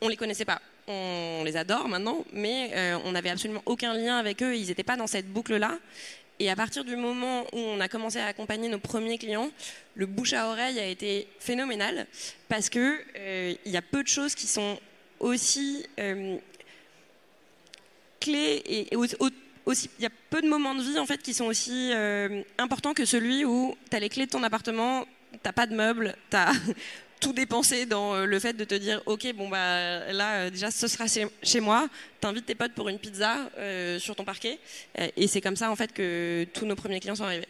on 0.00 0.06
les 0.06 0.16
connaissait 0.16 0.44
pas. 0.44 0.62
On 0.86 1.42
les 1.44 1.56
adore 1.56 1.88
maintenant, 1.88 2.24
mais 2.32 2.70
on 3.04 3.10
n'avait 3.10 3.30
absolument 3.30 3.62
aucun 3.66 3.94
lien 3.94 4.16
avec 4.18 4.44
eux. 4.44 4.54
Ils 4.54 4.68
n'étaient 4.68 4.84
pas 4.84 4.94
dans 4.94 5.08
cette 5.08 5.26
boucle-là. 5.26 5.76
Et 6.42 6.50
à 6.50 6.56
partir 6.56 6.84
du 6.84 6.96
moment 6.96 7.44
où 7.52 7.58
on 7.58 7.78
a 7.78 7.86
commencé 7.86 8.18
à 8.18 8.26
accompagner 8.26 8.68
nos 8.68 8.80
premiers 8.80 9.16
clients, 9.16 9.48
le 9.94 10.06
bouche 10.06 10.32
à 10.32 10.48
oreille 10.48 10.80
a 10.80 10.86
été 10.86 11.28
phénoménal 11.38 12.08
parce 12.48 12.68
que 12.68 13.00
il 13.64 13.70
y 13.70 13.76
a 13.76 13.82
peu 13.82 14.02
de 14.02 14.08
choses 14.08 14.34
qui 14.34 14.48
sont 14.48 14.76
aussi 15.20 15.86
clés 18.18 18.60
et, 18.66 18.92
et 18.92 18.96
il 18.96 20.02
y 20.02 20.06
a 20.06 20.10
peu 20.30 20.42
de 20.42 20.48
moments 20.48 20.74
de 20.74 20.82
vie 20.82 20.98
en 20.98 21.06
fait 21.06 21.22
qui 21.22 21.32
sont 21.32 21.44
aussi 21.44 21.92
euh, 21.92 22.42
importants 22.58 22.92
que 22.92 23.04
celui 23.04 23.44
où 23.44 23.76
tu 23.88 23.96
as 23.96 24.00
les 24.00 24.08
clés 24.08 24.26
de 24.26 24.30
ton 24.32 24.42
appartement, 24.42 25.04
t'as 25.44 25.52
pas 25.52 25.68
de 25.68 25.76
meubles, 25.76 26.16
tu 26.28 26.36
as 26.36 26.50
tout 27.22 27.32
dépensé 27.32 27.86
dans 27.86 28.14
euh, 28.14 28.26
le 28.26 28.38
fait 28.40 28.52
de 28.52 28.64
te 28.64 28.74
dire 28.74 29.00
ok 29.06 29.32
bon 29.34 29.48
bah 29.48 30.12
là 30.12 30.40
euh, 30.40 30.50
déjà 30.50 30.70
ce 30.70 30.88
sera 30.88 31.06
chez, 31.06 31.60
moi, 31.60 31.88
t'invites 32.20 32.46
tes 32.46 32.56
potes 32.56 32.72
pour 32.72 32.88
une 32.88 32.98
pizza 32.98 33.48
sur 33.98 34.16
ton 34.16 34.24
parquet 34.24 34.58
et 35.16 35.26
c'est 35.26 35.40
comme 35.40 35.56
ça 35.56 35.70
en 35.70 35.76
fait 35.76 35.92
que 35.92 36.44
tous 36.52 36.66
nos 36.66 36.74
premiers 36.74 37.00
clients 37.00 37.14
sont 37.14 37.24
arrivés. 37.24 37.48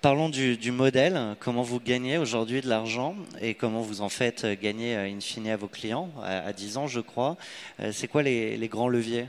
Parlons 0.00 0.28
du, 0.28 0.70
modèle, 0.70 1.36
comment 1.40 1.62
vous 1.62 1.80
gagnez 1.80 2.18
aujourd'hui 2.18 2.60
de 2.60 2.68
l'argent 2.68 3.16
et 3.40 3.54
comment 3.54 3.82
vous 3.82 4.00
en 4.00 4.08
faites 4.08 4.46
gagner 4.46 4.94
in 4.94 5.20
fine 5.20 5.48
à 5.48 5.56
vos 5.56 5.66
clients 5.66 6.10
à, 6.22 6.52
10 6.52 6.76
ans 6.76 6.86
je 6.86 7.00
crois. 7.00 7.36
C'est 7.92 8.06
quoi 8.06 8.22
les 8.22 8.68
grands 8.68 8.88
leviers? 8.88 9.26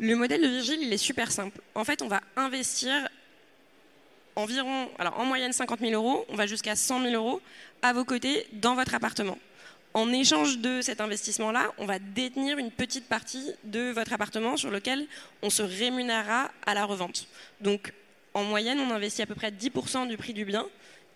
Le 0.00 0.14
modèle 0.14 0.42
de 0.42 0.46
Virgile, 0.46 0.78
il 0.80 0.92
est 0.92 0.98
super 0.98 1.32
simple. 1.32 1.60
En 1.74 1.84
fait, 1.84 2.02
on 2.02 2.08
va 2.08 2.20
investir 2.36 3.08
environ, 4.38 4.88
alors 4.98 5.18
en 5.18 5.24
moyenne 5.24 5.52
50 5.52 5.80
000 5.80 5.92
euros, 5.92 6.24
on 6.28 6.36
va 6.36 6.46
jusqu'à 6.46 6.76
100 6.76 7.02
000 7.02 7.14
euros 7.14 7.40
à 7.82 7.92
vos 7.92 8.04
côtés 8.04 8.46
dans 8.52 8.74
votre 8.74 8.94
appartement. 8.94 9.36
En 9.94 10.12
échange 10.12 10.58
de 10.58 10.80
cet 10.80 11.00
investissement-là, 11.00 11.72
on 11.78 11.86
va 11.86 11.98
détenir 11.98 12.58
une 12.58 12.70
petite 12.70 13.08
partie 13.08 13.52
de 13.64 13.90
votre 13.90 14.12
appartement 14.12 14.56
sur 14.56 14.70
lequel 14.70 15.06
on 15.42 15.50
se 15.50 15.62
rémunérera 15.62 16.50
à 16.66 16.74
la 16.74 16.84
revente. 16.84 17.26
Donc, 17.60 17.92
en 18.34 18.44
moyenne, 18.44 18.78
on 18.78 18.94
investit 18.94 19.22
à 19.22 19.26
peu 19.26 19.34
près 19.34 19.50
10% 19.50 20.06
du 20.06 20.16
prix 20.16 20.34
du 20.34 20.44
bien 20.44 20.66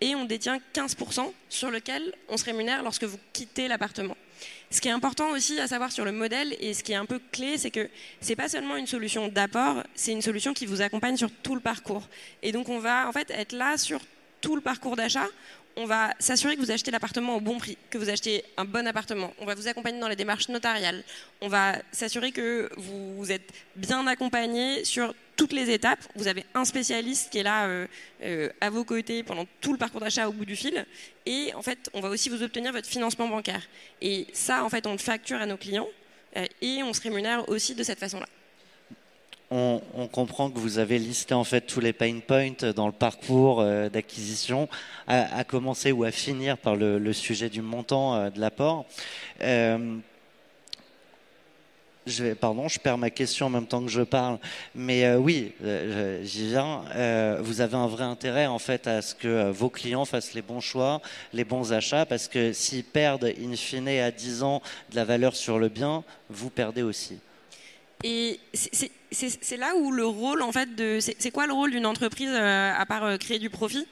et 0.01 0.17
on 0.17 0.25
détient 0.25 0.59
15% 0.75 1.33
sur 1.49 1.71
lequel 1.71 2.13
on 2.29 2.37
se 2.37 2.45
rémunère 2.45 2.83
lorsque 2.83 3.05
vous 3.05 3.19
quittez 3.33 3.69
l'appartement. 3.69 4.17
Ce 4.71 4.81
qui 4.81 4.89
est 4.89 4.93
important 4.93 5.31
aussi 5.31 5.61
à 5.61 5.67
savoir 5.67 5.93
sur 5.93 6.05
le 6.05 6.13
modèle 6.13 6.57
et 6.61 6.75
ce 6.75 6.83
qui 6.83 6.93
est 6.93 6.97
un 6.97 7.07
peu 7.07 7.21
clé, 7.31 7.59
c'est 7.59 7.71
que 7.71 7.89
c'est 8.21 8.37
pas 8.37 8.49
seulement 8.49 8.77
une 8.77 8.87
solution 8.87 9.29
d'apport, 9.29 9.83
c'est 9.95 10.13
une 10.13 10.23
solution 10.23 10.55
qui 10.55 10.67
vous 10.67 10.81
accompagne 10.81 11.17
sur 11.17 11.31
tout 11.31 11.55
le 11.55 11.61
parcours. 11.61 12.09
Et 12.43 12.53
donc 12.53 12.69
on 12.69 12.79
va 12.79 13.11
être 13.31 13.53
là 13.53 13.77
sur 13.77 14.01
tout 14.41 14.57
le 14.57 14.63
parcours 14.63 14.97
d'achat 14.97 15.29
on 15.77 15.87
va 15.87 16.15
s'assurer 16.19 16.57
que 16.57 16.61
vous 16.61 16.71
achetez 16.71 16.91
l'appartement 16.91 17.37
au 17.37 17.41
bon 17.41 17.59
prix, 17.59 17.77
que 17.91 17.99
vous 17.99 18.11
achetez 18.11 18.45
un 18.57 18.65
bon 18.65 18.87
appartement. 18.87 19.33
On 19.39 19.47
va 19.47 19.55
vous 19.55 19.69
accompagner 19.69 20.01
dans 20.01 20.09
les 20.09 20.17
démarches 20.17 20.49
notariales. 20.49 21.03
On 21.41 21.49
va 21.49 21.77
s'assurer 21.93 22.33
que 22.33 22.71
vous 22.77 23.31
êtes 23.33 23.51
bien 23.77 24.07
accompagné 24.07 24.85
sur 24.85 25.15
toutes 25.37 25.53
les 25.53 25.71
étapes. 25.71 26.01
Vous 26.15 26.29
avez 26.29 26.45
un 26.55 26.65
spécialiste 26.65 27.31
qui 27.31 27.39
est 27.39 27.43
là 27.43 27.67
euh, 27.67 27.87
euh, 28.23 28.49
à 28.61 28.71
vos 28.71 28.85
côtés 28.85 29.23
pendant 29.23 29.47
tout 29.61 29.73
le 29.73 29.79
parcours 29.79 30.01
d'achat 30.01 30.29
au 30.29 30.33
bout 30.33 30.45
du 30.45 30.57
fil. 30.57 30.85
Et 31.27 31.53
en 31.55 31.63
fait, 31.63 31.91
on 31.95 32.01
va 32.01 32.09
aussi 32.09 32.29
vous 32.29 32.43
obtenir 32.43 32.73
votre 32.73 32.89
financement 32.89 33.29
bancaire. 33.29 33.63
Et 34.01 34.27
ça, 34.33 34.65
en 34.65 34.69
fait, 34.69 34.87
on 34.87 34.93
le 34.93 34.99
facture 34.99 35.39
à 35.41 35.47
nos 35.47 35.57
clients 35.57 35.89
euh, 36.37 36.47
et 36.61 36.83
on 36.83 36.93
se 36.93 37.01
rémunère 37.01 37.49
aussi 37.49 37.75
de 37.75 37.83
cette 37.83 37.99
façon-là 37.99 38.27
on, 39.55 40.09
comprend 40.11 40.51
que 40.51 40.59
vous 40.59 40.79
avez 40.79 40.99
listé 40.99 41.35
en 41.35 41.45
fait 41.45 41.61
tous 41.61 41.81
les 41.81 41.93
pain 41.93 42.21
points 42.27 42.73
dans 42.75 42.87
le 42.87 42.93
parcours 42.93 43.63
d'acquisition, 43.93 44.67
à, 45.07 45.45
commencer 45.45 45.93
ou 45.93 46.05
à 46.05 46.11
finir 46.11 46.57
par 46.57 46.75
le, 46.75 47.13
sujet 47.13 47.51
du 47.51 47.61
montant 47.61 48.31
de 48.31 48.41
l'apport. 48.41 48.87
Euh, 52.21 52.35
pardon, 52.35 52.69
je 52.69 52.81
perds 52.81 52.99
ma 52.99 53.11
question 53.11 53.47
en 53.47 53.51
même 53.51 53.67
temps 53.67 53.83
que 53.83 53.91
je 53.91 54.03
parle, 54.03 54.39
mais 54.75 55.15
oui, 55.15 55.53
j'y 56.23 56.49
viens. 56.49 56.83
vous 57.41 57.61
avez 57.61 57.77
un 57.77 57.87
vrai 57.87 58.05
intérêt 58.05 58.47
en 58.47 58.59
fait 58.59 58.87
à 58.87 59.03
ce 59.03 59.15
que 59.15 59.51
vos 59.51 59.69
clients 59.69 60.05
fassent 60.05 60.35
les 60.35 60.43
bons 60.43 60.61
choix, 60.61 61.01
les 61.33 61.45
bons 61.45 61.73
achats, 61.73 62.05
parce 62.05 62.29
que 62.29 62.53
s'ils 62.53 62.85
perdent 62.85 63.33
in 63.41 63.55
fine 63.57 63.89
à 63.89 64.11
10 64.11 64.43
ans 64.43 64.63
de 64.91 64.97
la 64.97 65.05
valeur 65.05 65.37
sur 65.37 65.59
le 65.59 65.69
bien, 65.69 66.03
vous 66.29 66.51
perdez 66.51 66.83
aussi. 66.83 67.19
Et 68.05 68.41
c'est 68.53 69.57
là 69.57 69.75
où 69.77 69.93
le 69.93 70.07
rôle, 70.07 70.43
en 70.43 70.53
fait, 70.53 70.75
de. 70.75 70.99
C'est 71.01 71.31
quoi 71.31 71.47
le 71.47 71.53
rôle 71.53 71.71
d'une 71.71 71.87
entreprise, 71.87 72.31
euh, 72.33 72.73
à 72.77 72.85
part 72.87 73.05
euh, 73.05 73.17
créer 73.17 73.39
du 73.39 73.51
profit, 73.51 73.87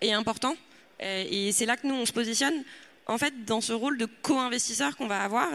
est 0.00 0.12
important? 0.12 0.54
Euh, 1.02 1.24
et 1.28 1.52
c'est 1.52 1.66
là 1.66 1.76
que 1.76 1.86
nous, 1.86 1.94
on 1.94 2.06
se 2.06 2.12
positionne? 2.12 2.62
En 3.06 3.18
fait, 3.18 3.44
dans 3.44 3.60
ce 3.60 3.72
rôle 3.72 3.98
de 3.98 4.06
co-investisseur 4.22 4.96
qu'on 4.96 5.06
va 5.06 5.22
avoir, 5.22 5.48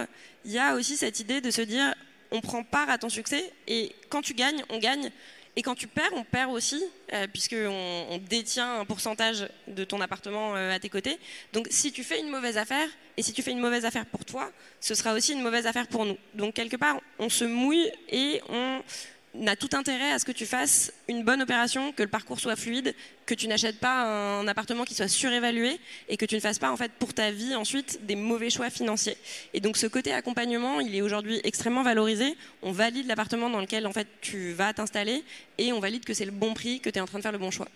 il 0.46 0.52
y 0.52 0.60
a 0.60 0.76
aussi 0.76 0.98
cette 0.98 1.20
idée 1.20 1.42
de 1.42 1.52
se 1.52 1.62
dire 1.62 1.94
on 2.32 2.42
prend 2.42 2.64
part 2.64 2.90
à 2.90 2.98
ton 2.98 3.10
succès 3.10 3.52
et 3.68 3.96
quand 4.10 4.22
tu 4.22 4.34
gagnes, 4.34 4.64
on 4.70 4.78
gagne. 4.78 5.12
Et 5.56 5.62
quand 5.62 5.76
tu 5.76 5.88
perds, 5.88 6.12
on 6.14 6.24
perd 6.24 6.52
aussi, 6.52 6.82
euh, 7.12 7.28
puisqu'on 7.28 8.06
on 8.10 8.18
détient 8.18 8.80
un 8.80 8.86
pourcentage 8.86 9.48
de 9.68 9.84
ton 9.84 10.00
appartement 10.00 10.56
euh, 10.56 10.74
à 10.74 10.80
tes 10.80 10.90
côtés. 10.90 11.20
Donc 11.54 11.68
si 11.70 11.92
tu 11.92 12.04
fais 12.04 12.22
une 12.22 12.30
mauvaise 12.30 12.58
affaire, 12.58 12.88
et 13.18 13.24
si 13.24 13.34
tu 13.34 13.42
fais 13.42 13.52
une 13.52 13.60
mauvaise 13.60 13.84
affaire 13.84 14.06
pour 14.06 14.24
toi, 14.24 14.52
ce 14.80 14.96
sera 14.96 15.14
aussi 15.14 15.34
une 15.34 15.42
mauvaise 15.42 15.66
affaire 15.66 15.88
pour 15.88 16.06
nous. 16.06 16.18
Donc 16.36 16.54
quelque 16.54 16.78
part, 16.78 17.02
on 17.18 17.30
se 17.30 17.44
mouille 17.44 17.92
et 18.10 18.42
on 18.48 18.82
n'a 19.36 19.56
tout 19.56 19.70
intérêt 19.74 20.12
à 20.12 20.20
ce 20.20 20.26
que 20.26 20.32
tu 20.32 20.46
fasses 20.46 20.92
une 21.08 21.24
bonne 21.24 21.42
opération, 21.42 21.92
que 21.92 22.04
le 22.04 22.10
parcours 22.10 22.40
soit 22.40 22.56
fluide, 22.56 22.96
que 23.26 23.34
tu 23.34 23.48
n'achètes 23.48 23.80
pas 23.80 24.40
un 24.40 24.48
appartement 24.48 24.86
qui 24.86 24.96
soit 24.96 25.08
surévalué 25.08 25.80
et 26.08 26.18
que 26.18 26.26
tu 26.26 26.36
ne 26.36 26.40
fasses 26.40 26.60
pas 26.60 26.72
en 26.72 26.78
fait 26.78 26.92
pour 26.94 27.14
ta 27.14 27.32
vie 27.32 27.56
ensuite 27.56 28.06
des 28.06 28.16
mauvais 28.16 28.50
choix 28.50 28.70
financiers. 28.70 29.18
Et 29.54 29.60
donc 29.60 29.78
ce 29.78 29.88
côté 29.88 30.12
accompagnement, 30.14 30.80
il 30.80 30.96
est 30.96 31.02
aujourd'hui 31.02 31.40
extrêmement 31.44 31.84
valorisé. 31.84 32.36
On 32.64 32.72
valide 32.72 33.08
l'appartement 33.08 33.50
dans 33.50 33.62
lequel 33.62 33.86
en 33.86 33.94
fait 33.94 34.08
tu 34.22 34.52
vas 34.52 34.74
t'installer 34.74 35.24
et 35.58 35.72
on 35.74 35.80
valide 35.80 36.06
que 36.06 36.14
c'est 36.14 36.26
le 36.26 36.32
bon 36.32 36.54
prix, 36.54 36.80
que 36.80 36.90
tu 36.90 36.98
es 36.98 37.02
en 37.02 37.06
train 37.06 37.20
de 37.20 37.24
faire 37.24 37.32
le 37.32 37.38
bon 37.38 37.52
choix. 37.52 37.68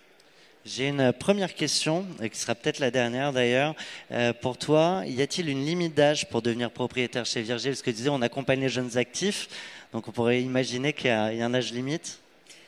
J'ai 0.66 0.88
une 0.88 1.12
première 1.12 1.56
question, 1.56 2.06
qui 2.32 2.40
sera 2.40 2.56
peut-être 2.56 2.80
la 2.80 2.90
dernière 2.90 3.34
d'ailleurs. 3.34 3.76
Euh, 4.12 4.32
pour 4.32 4.58
toi, 4.58 5.04
y 5.06 5.22
a-t-il 5.22 5.50
une 5.50 5.66
limite 5.66 5.94
d'âge 5.94 6.30
pour 6.30 6.42
devenir 6.42 6.72
propriétaire 6.72 7.26
chez 7.26 7.42
Virgile? 7.42 7.72
Parce 7.72 7.82
que 7.82 7.90
tu 7.90 7.98
disais, 7.98 8.10
on 8.10 8.22
accompagne 8.22 8.62
les 8.62 8.70
jeunes 8.70 8.98
actifs. 8.98 9.50
Donc 9.92 10.08
on 10.08 10.12
pourrait 10.12 10.42
imaginer 10.42 10.94
qu'il 10.94 11.08
y, 11.08 11.12
a 11.12 11.26
un 11.26 11.54
âge 11.54 11.74
limite 11.74 12.20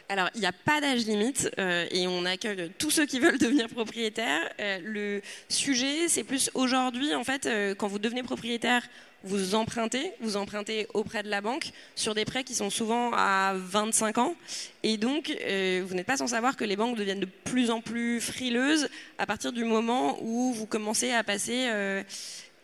alors, 0.07 0.29
il 0.35 0.41
n'y 0.41 0.47
a 0.47 0.51
pas 0.51 0.81
d'âge 0.81 1.05
limite 1.05 1.49
euh, 1.57 1.87
et 1.89 2.07
on 2.07 2.25
accueille 2.25 2.71
tous 2.77 2.91
ceux 2.91 3.05
qui 3.05 3.19
veulent 3.19 3.37
devenir 3.39 3.67
propriétaires. 3.67 4.41
Euh, 4.59 4.79
le 4.83 5.21
sujet, 5.49 6.07
c'est 6.07 6.23
plus 6.23 6.51
aujourd'hui, 6.53 7.15
en 7.15 7.23
fait, 7.23 7.45
euh, 7.45 7.73
quand 7.73 7.87
vous 7.87 7.97
devenez 7.97 8.21
propriétaire, 8.21 8.83
vous 9.23 9.55
empruntez, 9.55 10.11
vous 10.21 10.37
empruntez 10.37 10.87
auprès 10.93 11.23
de 11.23 11.29
la 11.29 11.41
banque 11.41 11.71
sur 11.95 12.13
des 12.13 12.25
prêts 12.25 12.43
qui 12.43 12.53
sont 12.53 12.69
souvent 12.69 13.11
à 13.13 13.53
25 13.55 14.19
ans. 14.19 14.35
Et 14.83 14.97
donc, 14.97 15.29
vous 15.29 15.95
n'êtes 15.95 16.05
pas 16.05 16.17
sans 16.17 16.27
savoir 16.27 16.55
que 16.55 16.63
les 16.63 16.75
banques 16.75 16.95
deviennent 16.95 17.21
de 17.21 17.25
plus 17.25 17.71
en 17.71 17.81
plus 17.81 18.21
frileuses 18.21 18.87
à 19.17 19.25
partir 19.25 19.51
du 19.51 19.63
moment 19.63 20.19
où 20.21 20.53
vous 20.53 20.67
commencez 20.67 21.11
à 21.11 21.23
passer 21.23 21.67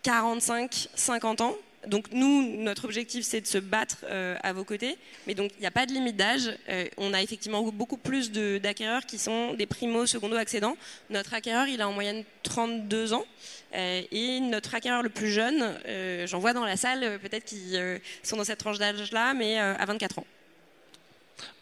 45, 0.03 0.89
50 0.93 1.41
ans 1.41 1.55
donc 1.87 2.11
nous, 2.11 2.57
notre 2.57 2.85
objectif, 2.85 3.25
c'est 3.25 3.41
de 3.41 3.47
se 3.47 3.57
battre 3.57 3.97
euh, 4.03 4.37
à 4.43 4.53
vos 4.53 4.63
côtés. 4.63 4.97
Mais 5.25 5.33
donc, 5.33 5.51
il 5.57 5.61
n'y 5.61 5.67
a 5.67 5.71
pas 5.71 5.85
de 5.85 5.91
limite 5.91 6.15
d'âge. 6.15 6.51
Euh, 6.69 6.85
on 6.97 7.13
a 7.13 7.21
effectivement 7.21 7.63
beaucoup 7.71 7.97
plus 7.97 8.31
d'acquéreurs 8.31 9.05
qui 9.05 9.17
sont 9.17 9.53
des 9.53 9.65
primo, 9.65 10.05
secondo 10.05 10.35
accédants. 10.35 10.77
Notre 11.09 11.33
acquéreur, 11.33 11.67
il 11.67 11.81
a 11.81 11.87
en 11.87 11.93
moyenne 11.93 12.23
32 12.43 13.13
ans. 13.13 13.25
Euh, 13.73 14.01
et 14.11 14.39
notre 14.41 14.75
acquéreur 14.75 15.01
le 15.01 15.09
plus 15.09 15.31
jeune, 15.31 15.77
j'en 16.25 16.39
vois 16.39 16.53
dans 16.53 16.65
la 16.65 16.77
salle, 16.77 17.19
peut-être 17.19 17.45
qui 17.45 17.75
sont 18.21 18.37
dans 18.37 18.43
cette 18.43 18.59
tranche 18.59 18.77
d'âge-là, 18.77 19.33
mais 19.33 19.57
à 19.57 19.85
24 19.85 20.19
ans. 20.19 20.25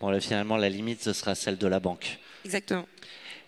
Bon, 0.01 0.09
là, 0.09 0.19
finalement, 0.19 0.57
la 0.57 0.69
limite, 0.69 1.01
ce 1.01 1.13
sera 1.13 1.35
celle 1.35 1.57
de 1.57 1.67
la 1.67 1.79
banque. 1.79 2.17
Exactement. 2.45 2.85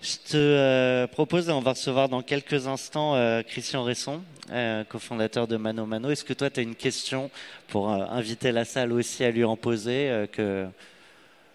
Je 0.01 0.15
te 0.15 0.35
euh, 0.35 1.05
propose, 1.05 1.47
on 1.49 1.59
va 1.59 1.73
recevoir 1.73 2.09
dans 2.09 2.23
quelques 2.23 2.65
instants 2.65 3.15
euh, 3.15 3.43
Christian 3.43 3.83
Resson, 3.83 4.23
euh, 4.49 4.83
cofondateur 4.83 5.47
de 5.47 5.57
Mano 5.57 5.85
Mano. 5.85 6.09
Est-ce 6.09 6.23
que 6.25 6.33
toi, 6.33 6.49
tu 6.49 6.59
as 6.59 6.63
une 6.63 6.73
question 6.73 7.29
pour 7.67 7.89
inviter 7.89 8.51
la 8.51 8.65
salle 8.65 8.93
aussi 8.93 9.23
à 9.23 9.29
lui 9.29 9.43
en 9.43 9.55
poser, 9.55 10.25
que, 10.31 10.65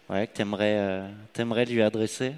tu 0.08 0.42
aimerais, 0.42 1.64
lui 1.64 1.82
adresser? 1.82 2.34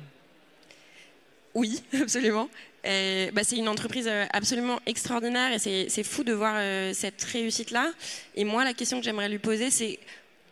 Oui, 1.55 1.83
absolument. 2.01 2.49
Bah, 2.85 3.43
c'est 3.45 3.57
une 3.57 3.69
entreprise 3.69 4.11
absolument 4.33 4.81
extraordinaire 4.87 5.53
et 5.53 5.89
c'est 5.91 6.05
fou 6.05 6.25
de 6.25 6.33
voir 6.33 6.59
cette 6.95 7.23
réussite-là. 7.23 7.93
Et 8.35 8.45
moi, 8.45 8.65
la 8.65 8.73
question 8.73 8.99
que 8.99 9.05
j'aimerais 9.05 9.29
lui 9.29 9.39
poser, 9.39 9.71
c'est 9.71 9.99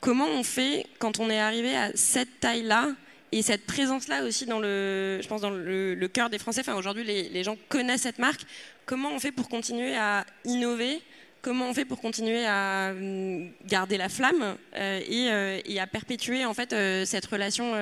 comment 0.02 0.28
on 0.28 0.42
fait 0.42 0.84
quand 0.98 1.18
on 1.18 1.30
est 1.30 1.40
arrivé 1.40 1.74
à 1.74 1.92
cette 1.94 2.40
taille-là 2.40 2.90
et 3.36 3.42
cette 3.42 3.66
présence-là 3.66 4.24
aussi 4.24 4.46
dans 4.46 4.58
le, 4.58 5.20
je 5.20 5.28
pense 5.28 5.42
dans 5.42 5.50
le, 5.50 6.08
cœur 6.08 6.30
des 6.30 6.38
Français. 6.38 6.60
Enfin, 6.60 6.74
aujourd'hui, 6.74 7.04
les, 7.04 7.44
gens 7.44 7.56
connaissent 7.68 8.02
cette 8.02 8.18
marque. 8.18 8.40
Comment 8.86 9.10
on 9.12 9.18
fait 9.18 9.32
pour 9.32 9.50
continuer 9.50 9.94
à 9.94 10.24
innover? 10.46 11.02
Comment 11.42 11.68
on 11.68 11.74
fait 11.74 11.84
pour 11.84 12.00
continuer 12.00 12.46
à 12.46 12.92
hum, 12.96 13.50
garder 13.66 13.98
la 13.98 14.08
flamme 14.08 14.56
euh, 14.74 15.00
euh, 15.10 15.60
et, 15.64 15.78
à 15.78 15.86
perpétuer 15.86 16.44
en 16.44 16.54
fait 16.54 16.72
euh, 16.72 17.04
cette 17.04 17.26
relation 17.26 17.74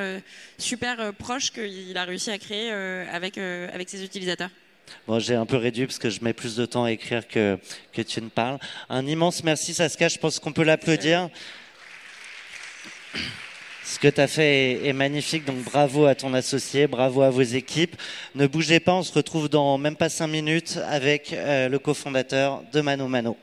super 0.58 1.14
proche 1.14 1.52
qu'il 1.52 1.96
a 1.96 2.04
réussi 2.04 2.30
à 2.30 2.38
créer 2.38 2.70
avec 2.70 3.38
avec 3.38 3.88
ses 3.88 4.04
utilisateurs? 4.04 4.50
Bon, 5.06 5.18
j'ai 5.18 5.34
un 5.34 5.46
peu 5.46 5.56
réduit 5.56 5.86
parce 5.86 5.98
que 5.98 6.10
je 6.10 6.22
mets 6.22 6.34
plus 6.34 6.56
de 6.56 6.66
temps 6.66 6.84
à 6.84 6.90
écrire 6.90 7.26
que, 7.28 7.58
que 7.92 8.02
tu 8.02 8.20
ne 8.20 8.28
parles. 8.28 8.58
Un 8.90 9.06
immense 9.06 9.44
merci, 9.44 9.72
Saskia. 9.72 10.08
Je 10.08 10.18
pense 10.18 10.40
qu'on 10.40 10.52
peut 10.52 10.64
l'applaudir. 10.64 11.30
Ce 13.84 13.98
que 13.98 14.08
tu 14.08 14.20
as 14.20 14.28
fait 14.28 14.86
est, 14.86 14.94
magnifique, 14.94 15.44
donc 15.44 15.62
bravo 15.62 16.06
à 16.06 16.14
ton 16.14 16.32
associé, 16.32 16.86
bravo 16.86 17.20
à 17.20 17.28
vos 17.28 17.42
équipes. 17.42 17.96
Ne 18.34 18.46
bougez 18.46 18.80
pas, 18.80 18.94
on 18.94 19.02
se 19.02 19.12
retrouve 19.12 19.50
dans 19.50 19.76
même 19.76 19.94
pas 19.94 20.08
cinq 20.08 20.28
minutes 20.28 20.78
avec 20.88 21.34
euh, 21.34 21.68
le 21.68 21.78
cofondateur 21.78 22.62
de 22.72 22.80
Mano 22.80 23.08
Mano. 23.08 23.36